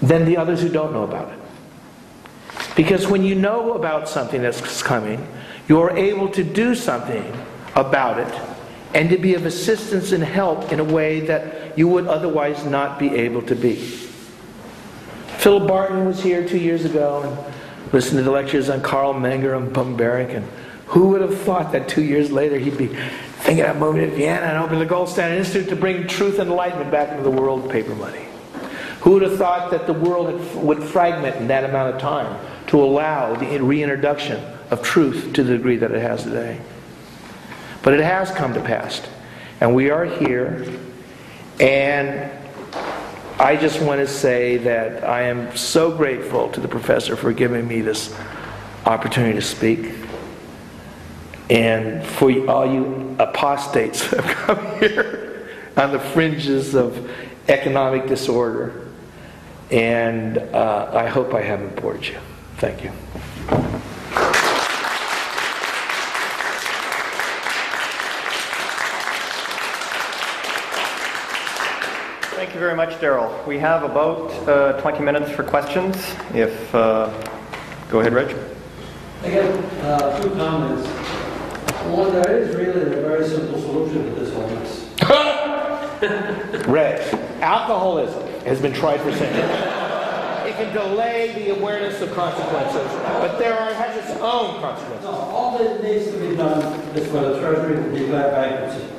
[0.00, 1.38] than the others who don't know about it.
[2.76, 5.26] Because when you know about something that's coming,
[5.66, 7.36] you're able to do something
[7.74, 8.40] about it
[8.94, 12.96] and to be of assistance and help in a way that you would otherwise not
[12.96, 14.03] be able to be.
[15.44, 19.54] Philip Barton was here two years ago and listened to the lectures on Carl Menger
[19.54, 20.48] and Böhm-Bawerk, and
[20.86, 24.46] who would have thought that two years later he'd be thinking of moving to Vienna
[24.46, 27.70] and opening the Gold Standard Institute to bring truth and enlightenment back into the world
[27.70, 28.24] paper money?
[29.00, 32.82] Who would have thought that the world would fragment in that amount of time to
[32.82, 36.58] allow the reintroduction of truth to the degree that it has today?
[37.82, 39.06] But it has come to pass.
[39.60, 40.66] And we are here.
[41.60, 42.30] And
[43.38, 47.66] I just want to say that I am so grateful to the professor for giving
[47.66, 48.16] me this
[48.86, 49.92] opportunity to speak.
[51.50, 57.10] And for all you apostates that have come here on the fringes of
[57.48, 58.88] economic disorder.
[59.70, 62.18] And uh, I hope I haven't bored you.
[62.58, 62.92] Thank you.
[72.74, 73.46] Very much, Darryl.
[73.46, 75.94] We have about uh, 20 minutes for questions.
[76.34, 77.08] If, uh,
[77.88, 78.34] go ahead, Rich.
[79.22, 79.44] I got
[79.84, 80.84] uh, two comments.
[81.94, 86.66] One, there is really a very simple solution to this whole mess.
[86.68, 87.00] Reg,
[87.40, 89.44] alcoholism has been tried for centuries.
[90.50, 95.04] It can delay the awareness of consequences, but there are, has its own consequences.
[95.04, 96.60] No, all that needs to be done
[96.96, 98.93] is for the Treasury to declare bankruptcy.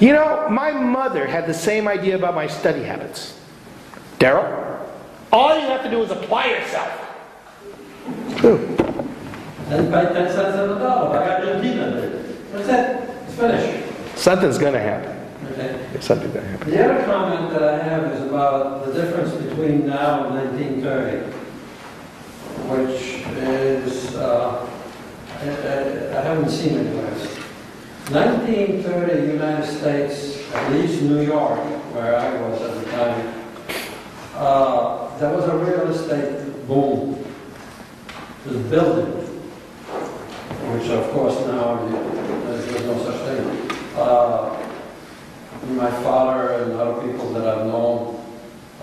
[0.00, 3.38] You know, my mother had the same idea about my study habits.
[4.18, 4.78] Darryl,
[5.32, 7.00] all you have to do is apply yourself.
[8.36, 8.58] True.
[9.70, 12.52] And pay 10 cents on the dollar, I like Argentina did.
[12.52, 14.18] That's it, it's finished.
[14.18, 15.10] Something's going to happen.
[15.52, 16.00] Okay?
[16.00, 16.72] something that happened.
[16.72, 21.32] The other comment that I have is about the difference between now and 1930,
[22.68, 24.66] which is, uh,
[25.40, 27.43] I I- I haven't seen it last.
[28.10, 31.58] 1930, United States, at least New York,
[31.94, 33.44] where I was at the time,
[34.34, 37.24] uh, there was a real estate boom.
[38.44, 39.10] The building,
[40.70, 41.76] which of course now,
[42.44, 43.70] there's no such thing.
[43.96, 44.60] Uh,
[45.70, 48.22] my father and other people that I've known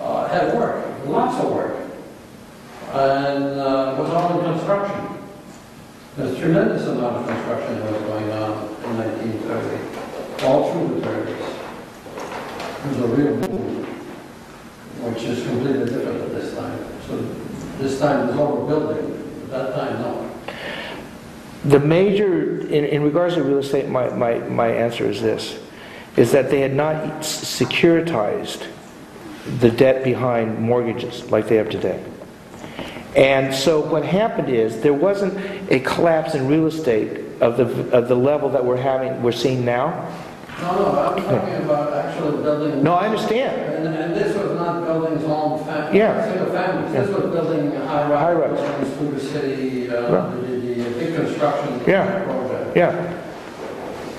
[0.00, 1.76] uh, had work, lots of work.
[2.92, 5.11] And uh, was all in construction.
[6.14, 11.06] There's a tremendous amount of construction that was going on in 1930, all through the
[11.06, 11.52] 30s.
[12.84, 13.84] It was a real boom,
[15.04, 16.78] which is completely different at this time.
[17.06, 17.16] So
[17.78, 20.30] this time there's overbuilding, at that time, no.
[21.64, 25.58] The major, in, in regards to real estate, my, my, my answer is this,
[26.18, 28.66] is that they had not securitized
[29.60, 32.04] the debt behind mortgages like they have today.
[33.16, 35.36] And so what happened is, there wasn't
[35.70, 39.64] a collapse in real estate of the, of the level that we're having, we're seeing
[39.64, 40.08] now.
[40.60, 42.82] No, no, I'm talking about actually building.
[42.82, 43.86] No, I understand.
[43.86, 46.24] And, and this was not building home fam- Yeah.
[46.30, 46.92] single families.
[46.92, 48.60] This was building high-rise High-rise.
[48.60, 50.40] buildings through the city, uh, Right.
[50.40, 52.22] the, the big construction Yeah.
[52.24, 52.76] project.
[52.76, 53.18] Yeah.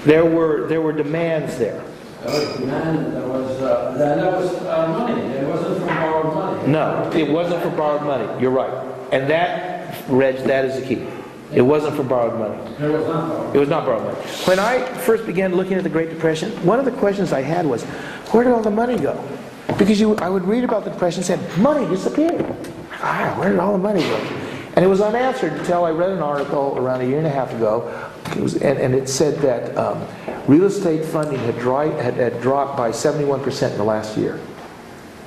[0.05, 1.81] There were, there were demands there.
[2.25, 5.21] Was uh, there was uh, money.
[5.21, 6.67] It wasn't from money.
[6.67, 8.71] No, it wasn't for borrowed money, you're right.
[9.11, 11.07] And that, Reg, that is the key.
[11.53, 12.57] It wasn't for borrowed money.
[12.79, 13.55] It was not borrowed.
[13.55, 14.27] It was not borrowed money.
[14.45, 17.65] When I first began looking at the Great Depression, one of the questions I had
[17.65, 17.83] was,
[18.31, 19.21] where did all the money go?
[19.77, 22.43] Because you, I would read about the Depression and said, money disappeared.
[22.93, 24.15] Ah, where did all the money go?
[24.75, 27.53] And it was unanswered until I read an article around a year and a half
[27.53, 30.05] ago, it was, and, and it said that um,
[30.47, 34.39] real estate funding had, dry, had, had dropped by 71% in the last year.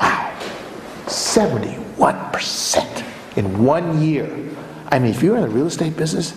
[0.00, 0.36] Wow,
[1.06, 3.04] 71%
[3.36, 4.26] in one year.
[4.88, 6.34] I mean, if you're in the real estate business,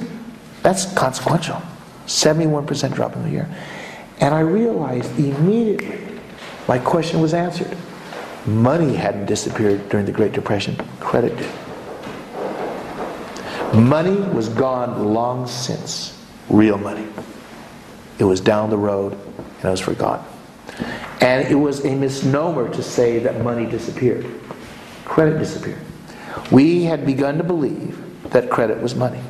[0.63, 1.61] that's consequential.
[2.05, 3.49] 71% drop in the year.
[4.19, 6.19] And I realized immediately
[6.67, 7.75] my question was answered.
[8.45, 11.51] Money hadn't disappeared during the Great Depression, credit did.
[13.73, 16.18] Money was gone long since,
[16.49, 17.07] real money.
[18.17, 20.25] It was down the road and it was forgotten.
[21.21, 24.25] And it was a misnomer to say that money disappeared.
[25.05, 25.79] Credit disappeared.
[26.51, 27.97] We had begun to believe
[28.31, 29.21] that credit was money.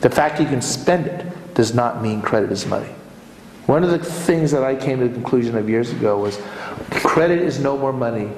[0.00, 2.90] The fact you can spend it does not mean credit is money.
[3.66, 6.40] One of the things that I came to the conclusion of years ago was
[6.90, 8.30] credit is no more money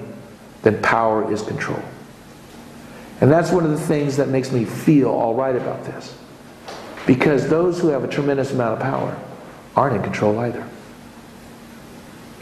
[0.63, 1.83] than power is control.
[3.21, 6.17] And that's one of the things that makes me feel all right about this.
[7.07, 9.17] Because those who have a tremendous amount of power
[9.77, 10.67] aren't in control either.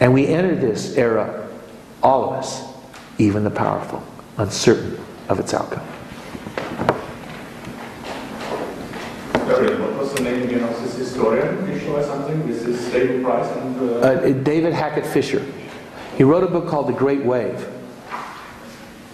[0.01, 1.49] And we enter this era,
[2.03, 2.63] all of us,
[3.19, 4.03] even the powerful,
[4.39, 4.99] uncertain
[5.29, 5.85] of its outcome.
[9.45, 11.67] What was the name again of this historian?
[11.67, 12.47] Fischer or something?
[12.47, 13.81] This is David Price and.
[13.81, 15.45] Uh, Uh, David Hackett Fischer.
[16.17, 17.67] He wrote a book called The Great Wave.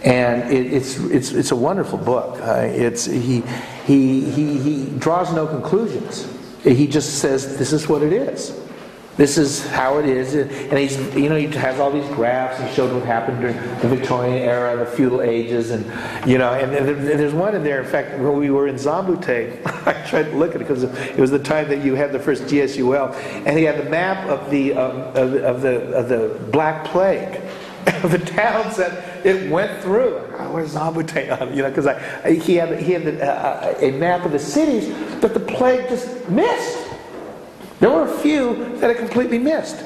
[0.04, 2.40] And it, it's, it's, it's a wonderful book.
[2.40, 3.42] Uh, it's, he,
[3.84, 6.32] he, he, he draws no conclusions.
[6.62, 8.58] He just says, this is what it is.
[9.18, 10.34] This is how it is.
[10.34, 13.88] And he's, you know, he has all these graphs and showed what happened during the
[13.88, 15.84] Victorian era, the feudal ages, and,
[16.24, 20.06] you know, and, there's one in there, in fact, when we were in Szombathely, I
[20.06, 22.44] tried to look at it because it was the time that you had the first
[22.44, 23.12] GSUL,
[23.44, 27.40] and he had the map of the, um, of, of the, of the Black Plague,
[28.04, 30.16] of the towns that it went through.
[30.39, 31.55] Oh, where's Szombathely on?
[31.55, 31.86] You know, because
[32.45, 34.89] he had, he had the, uh, a map of the cities
[35.20, 36.89] that the plague just missed.
[37.81, 39.85] There were a few that it completely missed.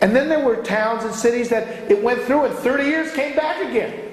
[0.00, 3.34] And then there were towns and cities that it went through and 30 years came
[3.34, 4.04] back again.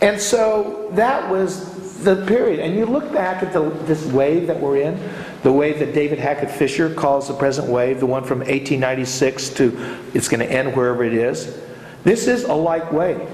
[0.00, 2.60] And so that was the period.
[2.60, 5.00] And you look back at the, this wave that we're in,
[5.42, 9.98] the wave that David Hackett Fischer calls the present wave, the one from 1896 to
[10.14, 11.58] it's going to end wherever it is.
[12.04, 13.28] This is a like wave.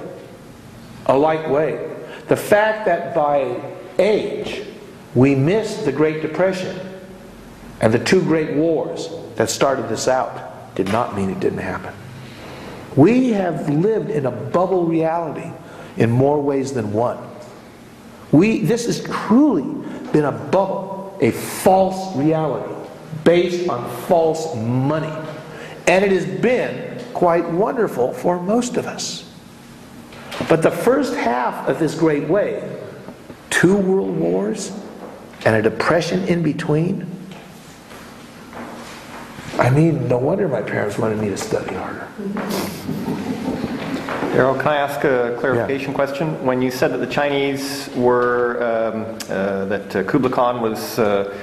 [1.06, 1.88] A like way.
[2.28, 3.60] The fact that by
[3.98, 4.66] age
[5.14, 6.78] we missed the Great Depression
[7.80, 11.92] and the two great wars that started this out did not mean it didn't happen.
[12.96, 15.50] We have lived in a bubble reality
[15.96, 17.18] in more ways than one.
[18.30, 19.64] We, this has truly
[20.12, 22.74] been a bubble, a false reality
[23.24, 25.12] based on false money.
[25.86, 29.31] And it has been quite wonderful for most of us.
[30.48, 32.64] But the first half of this great wave,
[33.50, 34.72] two world wars
[35.44, 37.06] and a depression in between,
[39.58, 42.08] I mean, no wonder my parents wanted me to study harder.
[44.34, 46.42] Errol, can I ask a clarification question?
[46.44, 51.36] When you said that the Chinese were, um, uh, that uh, Kublai Khan was uh,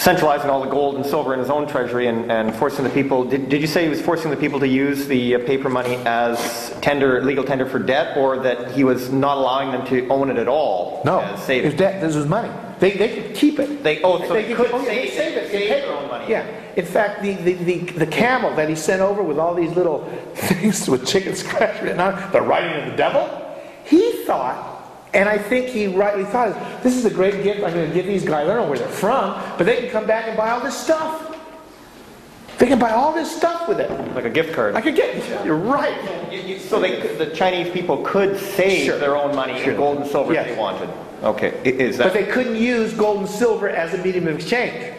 [0.00, 3.22] centralizing all the gold and silver in his own treasury and, and forcing the people,
[3.22, 5.96] did, did you say he was forcing the people to use the uh, paper money
[6.06, 10.30] as tender, legal tender for debt, or that he was not allowing them to own
[10.30, 11.02] it at all?
[11.04, 11.74] No, as it was savings?
[11.74, 12.50] debt, this was money.
[12.78, 13.82] They, they could keep it.
[13.82, 15.50] They, oh, so they could oh, yeah, they save, save it.
[15.50, 16.30] save They their own money?
[16.30, 16.46] Yeah.
[16.76, 20.04] In fact, the, the, the, the camel that he sent over with all these little
[20.34, 23.28] things with chicken scratch written on the writing of the devil,
[23.84, 24.69] he thought,
[25.14, 28.06] and I think he rightly thought, this is a great gift I'm going to give
[28.06, 28.48] these guys.
[28.48, 30.76] I don't know where they're from, but they can come back and buy all this
[30.78, 31.26] stuff.
[32.58, 33.90] They can buy all this stuff with it.
[34.14, 34.74] Like a gift card?
[34.74, 35.96] I could get, you're right.
[36.30, 38.98] You- you- So they, the Chinese people could save Sure.
[38.98, 39.72] their own money Sure.
[39.72, 40.88] in gold and silver if they wanted?
[41.22, 44.92] Okay, I- is But they couldn't use gold and silver as a medium of exchange.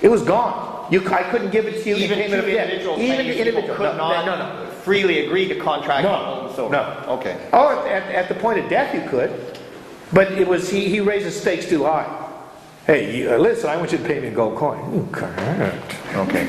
[0.00, 0.77] It was gone.
[0.90, 2.64] You, I couldn't give it to you in even payment two of debt.
[2.68, 3.76] individuals, Even Chinese the people individual.
[3.90, 4.70] could No, not no, no.
[4.82, 6.72] freely agree to contract No, on and silver?
[6.72, 7.04] no.
[7.18, 7.36] Okay.
[7.52, 9.58] Oh, at, at the point of death you could,
[10.12, 12.06] but it was he, he raised the stakes too high.
[12.86, 14.78] Hey, you, uh, listen, I want you to pay me a gold coin.
[14.94, 15.94] Ooh, correct.
[16.14, 16.46] Okay.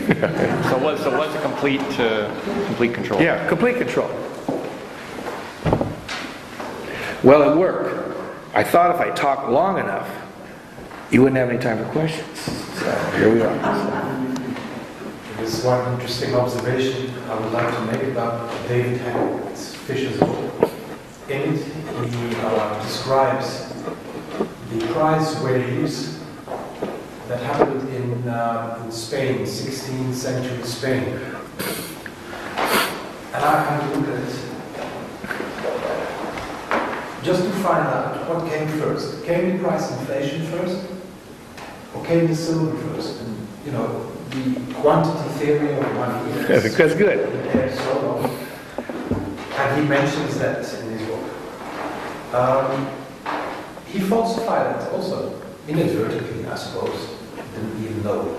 [0.69, 2.33] So it was, so it was a complete, uh,
[2.67, 3.21] complete control?
[3.21, 4.07] Yeah, complete control.
[7.23, 8.15] Well, it worked.
[8.55, 10.09] I thought if I talked long enough,
[11.11, 12.39] you wouldn't have any time for questions.
[12.39, 14.28] So here we are.
[15.39, 20.35] There's one interesting observation I would like to make about David Hackett's Fischer's Law.
[21.29, 23.73] In it, he uh, describes
[24.69, 26.19] the prize waves
[27.29, 31.05] that happened in, uh, in Spain, 16th century Spain.
[33.33, 34.35] And I had to look at it
[37.23, 39.23] just to find out what came first.
[39.23, 40.85] Came the price inflation first?
[41.95, 43.21] Or came the silver first?
[43.21, 46.31] And, you know, the quantity theory of money.
[46.31, 46.47] is-
[46.77, 47.73] That's good.
[47.75, 48.37] so.
[49.57, 52.33] And he mentions that in his book.
[52.33, 52.87] Um,
[53.87, 57.09] he falsified it also, inadvertently, I suppose,
[57.55, 58.37] didn't even know.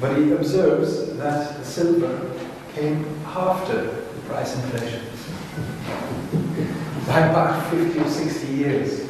[0.00, 2.30] But he observes that the silver
[2.74, 5.02] came after the price inflation.
[7.06, 9.08] By about 50 or 60 years.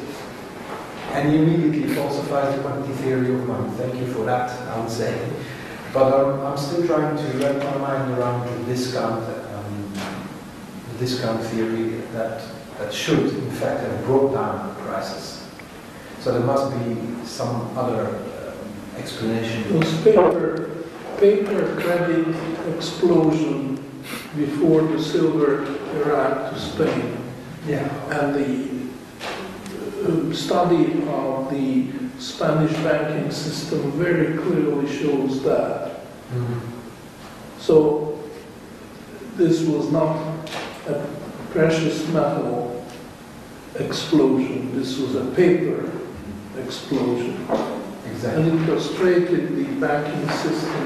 [1.11, 3.69] And he immediately falsifies the quantity theory of money.
[3.77, 5.17] Thank you for that, I would say.
[5.93, 9.23] But um, I'm still trying to wrap my mind around the discount,
[9.55, 9.93] um,
[10.93, 12.43] the discount theory that,
[12.77, 15.47] that should, in fact, have brought down the prices.
[16.19, 18.17] So there must be some other um,
[18.95, 19.79] It explanation.
[19.79, 20.69] was paper,
[21.17, 22.35] paper credit
[22.75, 23.77] explosion
[24.35, 25.63] before the silver
[26.03, 27.17] arrived to Spain.
[27.67, 27.87] Yeah.
[28.11, 28.69] And the
[30.05, 31.87] uh, study of the
[32.19, 36.01] Spanish banking system very clearly shows that.
[37.59, 38.19] So
[39.37, 40.17] this was not
[40.87, 41.07] a
[41.51, 42.85] precious metal
[43.75, 45.91] explosion, this was a paper
[46.57, 47.47] explosion.
[48.11, 48.49] Exactly.
[48.49, 50.85] And it frustrated the banking system,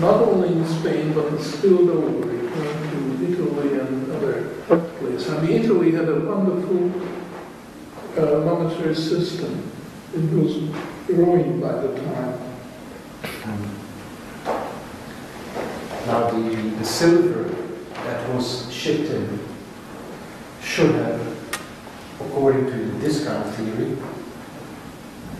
[0.00, 2.30] not only in Spain, but it spilled over.
[2.34, 4.50] It went to Italy and other
[4.98, 5.30] places.
[5.30, 6.92] I mean, Italy had a wonderful
[8.18, 9.70] uh, monetary system.
[10.16, 10.70] It was
[11.08, 12.38] growing by the time.
[16.06, 17.52] Now, the, the silver
[17.94, 19.40] that was shipped in
[20.62, 21.20] should have,
[22.20, 23.96] according to the discount theory,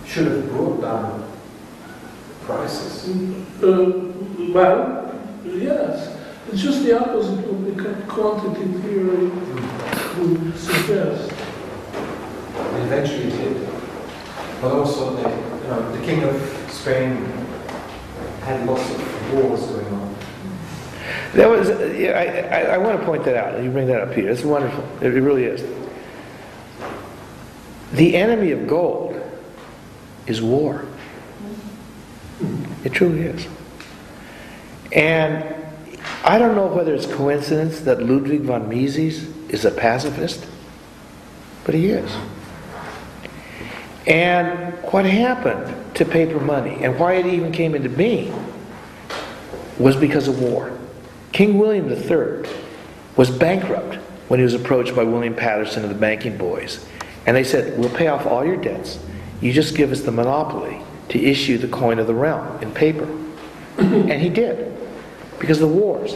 [0.05, 1.31] should have brought down
[2.43, 3.09] prices.
[3.63, 4.13] Uh,
[4.53, 5.15] well,
[5.45, 6.19] yes,
[6.51, 9.29] it's just the opposite of the quantity theory
[10.19, 11.31] would suggest.
[12.57, 13.74] Eventually it did.
[14.61, 17.17] But also, the, you know, the King of Spain
[18.43, 20.17] had lots of wars going on.
[21.35, 23.63] That was, yeah, I, I, I want to point that out.
[23.63, 24.31] You bring that up here.
[24.31, 24.85] It's wonderful.
[25.01, 25.65] It really is.
[27.93, 29.21] The enemy of gold
[30.27, 30.87] is war.
[32.85, 33.47] It truly is.
[34.93, 35.45] And
[36.25, 40.47] I don't know whether it's coincidence that Ludwig von Mises is a pacifist,
[41.65, 42.11] but he is.
[44.07, 48.35] And what happened to paper money and why it even came into being
[49.79, 50.79] was because of war.
[51.33, 52.49] King William III
[53.17, 53.97] was bankrupt
[54.29, 56.85] when he was approached by William Paterson and the banking boys.
[57.27, 58.99] And they said, We'll pay off all your debts.
[59.41, 63.09] You just give us the monopoly to issue the coin of the realm in paper.
[63.79, 64.77] and he did,
[65.39, 66.15] because of the wars.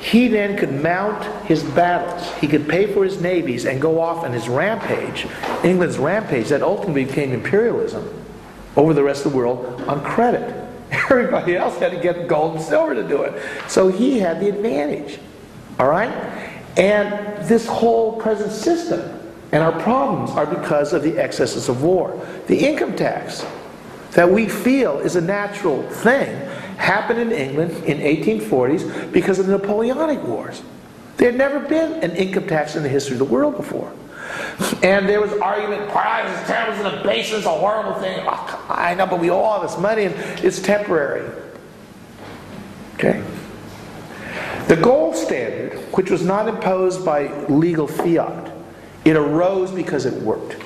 [0.00, 2.32] He then could mount his battles.
[2.36, 5.26] He could pay for his navies and go off on his rampage,
[5.64, 8.08] England's rampage, that ultimately became imperialism
[8.76, 10.54] over the rest of the world on credit.
[10.90, 13.42] Everybody else had to get gold and silver to do it.
[13.68, 15.18] So he had the advantage.
[15.78, 16.10] All right?
[16.76, 19.18] And this whole present system
[19.50, 22.24] and our problems are because of the excesses of war.
[22.46, 23.44] The income tax
[24.12, 26.48] that we feel is a natural thing
[26.78, 30.62] happened in England in 1840s because of the Napoleonic Wars.
[31.18, 33.92] There had never been an income tax in the history of the world before.
[34.82, 38.24] And there was argument, prize is terrible, it's a basis, a horrible thing.
[38.26, 40.14] Oh, I know, but we owe all this money and
[40.44, 41.28] it's temporary.
[42.94, 43.22] Okay?
[44.68, 48.52] The gold standard, which was not imposed by legal fiat,
[49.04, 50.56] it arose because it worked.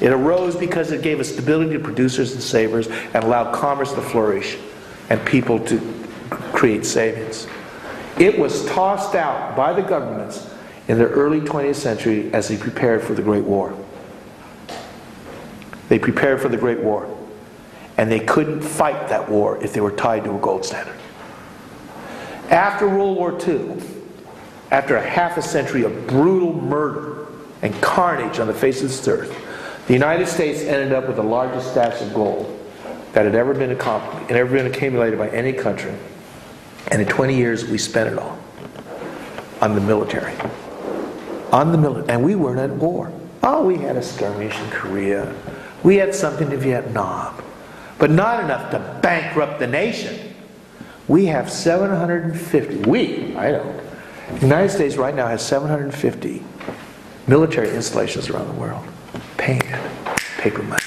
[0.00, 4.02] It arose because it gave a stability to producers and savers and allowed commerce to
[4.02, 4.58] flourish
[5.10, 5.80] and people to
[6.28, 7.46] create savings.
[8.18, 10.48] It was tossed out by the governments
[10.88, 13.76] in the early 20th century as they prepared for the Great War.
[15.88, 17.12] They prepared for the Great War.
[17.98, 20.96] And they couldn't fight that war if they were tied to a gold standard.
[22.50, 23.82] After World War II,
[24.70, 27.26] after a half a century of brutal murder
[27.62, 29.34] and carnage on the face of this earth,
[29.86, 32.55] the United States ended up with the largest stash of gold
[33.16, 35.94] that had ever been, ever been accumulated by any country.
[36.88, 38.38] And in 20 years, we spent it all
[39.62, 40.34] on the military.
[41.50, 42.10] On the military.
[42.10, 43.10] And we weren't at war.
[43.42, 45.34] Oh, we had a skirmish in Korea.
[45.82, 47.42] We had something in Vietnam.
[47.98, 50.34] But not enough to bankrupt the nation.
[51.08, 53.80] We have 750, we, I don't.
[54.34, 56.42] The United States right now has 750
[57.26, 58.86] military installations around the world.
[59.38, 59.80] Painted,
[60.36, 60.85] paper money.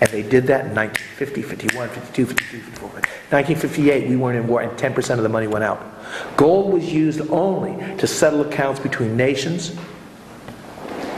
[0.00, 2.88] And they did that in 1950, 51, 52, 53, 54.
[2.88, 5.80] 1958, we weren't in war, and 10% of the money went out.
[6.36, 9.76] Gold was used only to settle accounts between nations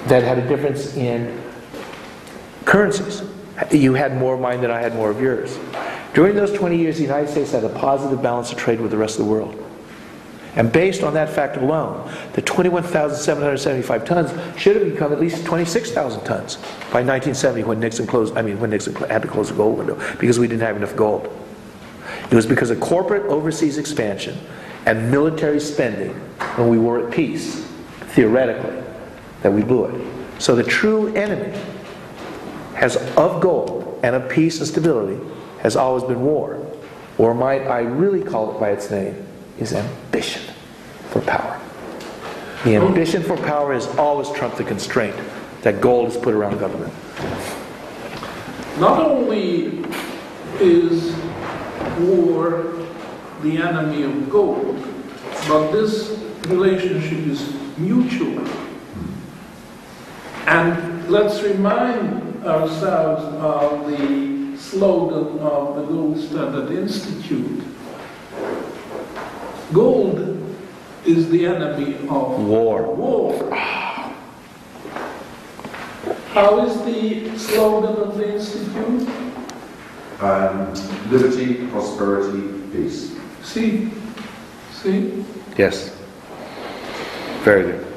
[0.06, 1.40] that had a difference in
[2.64, 3.22] currencies.
[3.70, 5.58] You had more of mine than I had more of yours.
[6.12, 8.96] During those 20 years, the United States had a positive balance of trade with the
[8.96, 9.61] rest of the world.
[10.54, 16.24] And based on that fact alone, the 21,775 tons should have become at least 26,000
[16.24, 16.56] tons
[16.92, 19.94] by 1970 when Nixon closed, I mean, when Nixon had to close the gold window
[20.18, 21.26] because we didn't have enough gold.
[22.30, 24.38] It was because of corporate overseas expansion
[24.84, 26.12] and military spending
[26.56, 27.66] when we were at peace,
[28.14, 28.82] theoretically,
[29.42, 30.40] that we blew it.
[30.40, 31.58] So the true enemy
[32.74, 35.22] has of gold and of peace and stability
[35.60, 36.58] has always been war.
[37.16, 39.26] Or might I really call it by its name,
[39.62, 40.42] is ambition
[41.10, 41.58] for power.
[42.64, 45.16] The ambition for power has always trumped the constraint
[45.62, 46.92] that gold has put around government.
[48.78, 49.84] Not only
[50.60, 51.14] is
[52.00, 52.74] war
[53.42, 54.76] the enemy of gold,
[55.48, 58.46] but this relationship is mutual.
[60.46, 67.71] And let's remind ourselves of the slogan of the Gold Standard Institute.
[69.72, 70.38] Gold
[71.06, 72.94] is the enemy of War.
[72.94, 73.50] war.
[76.32, 79.08] How is the slogan of the Institute?
[80.20, 80.72] Um,
[81.10, 83.16] liberty, prosperity, peace.
[83.42, 83.90] See,
[84.72, 85.24] see,
[85.56, 85.96] Yes.
[87.42, 87.91] Very good.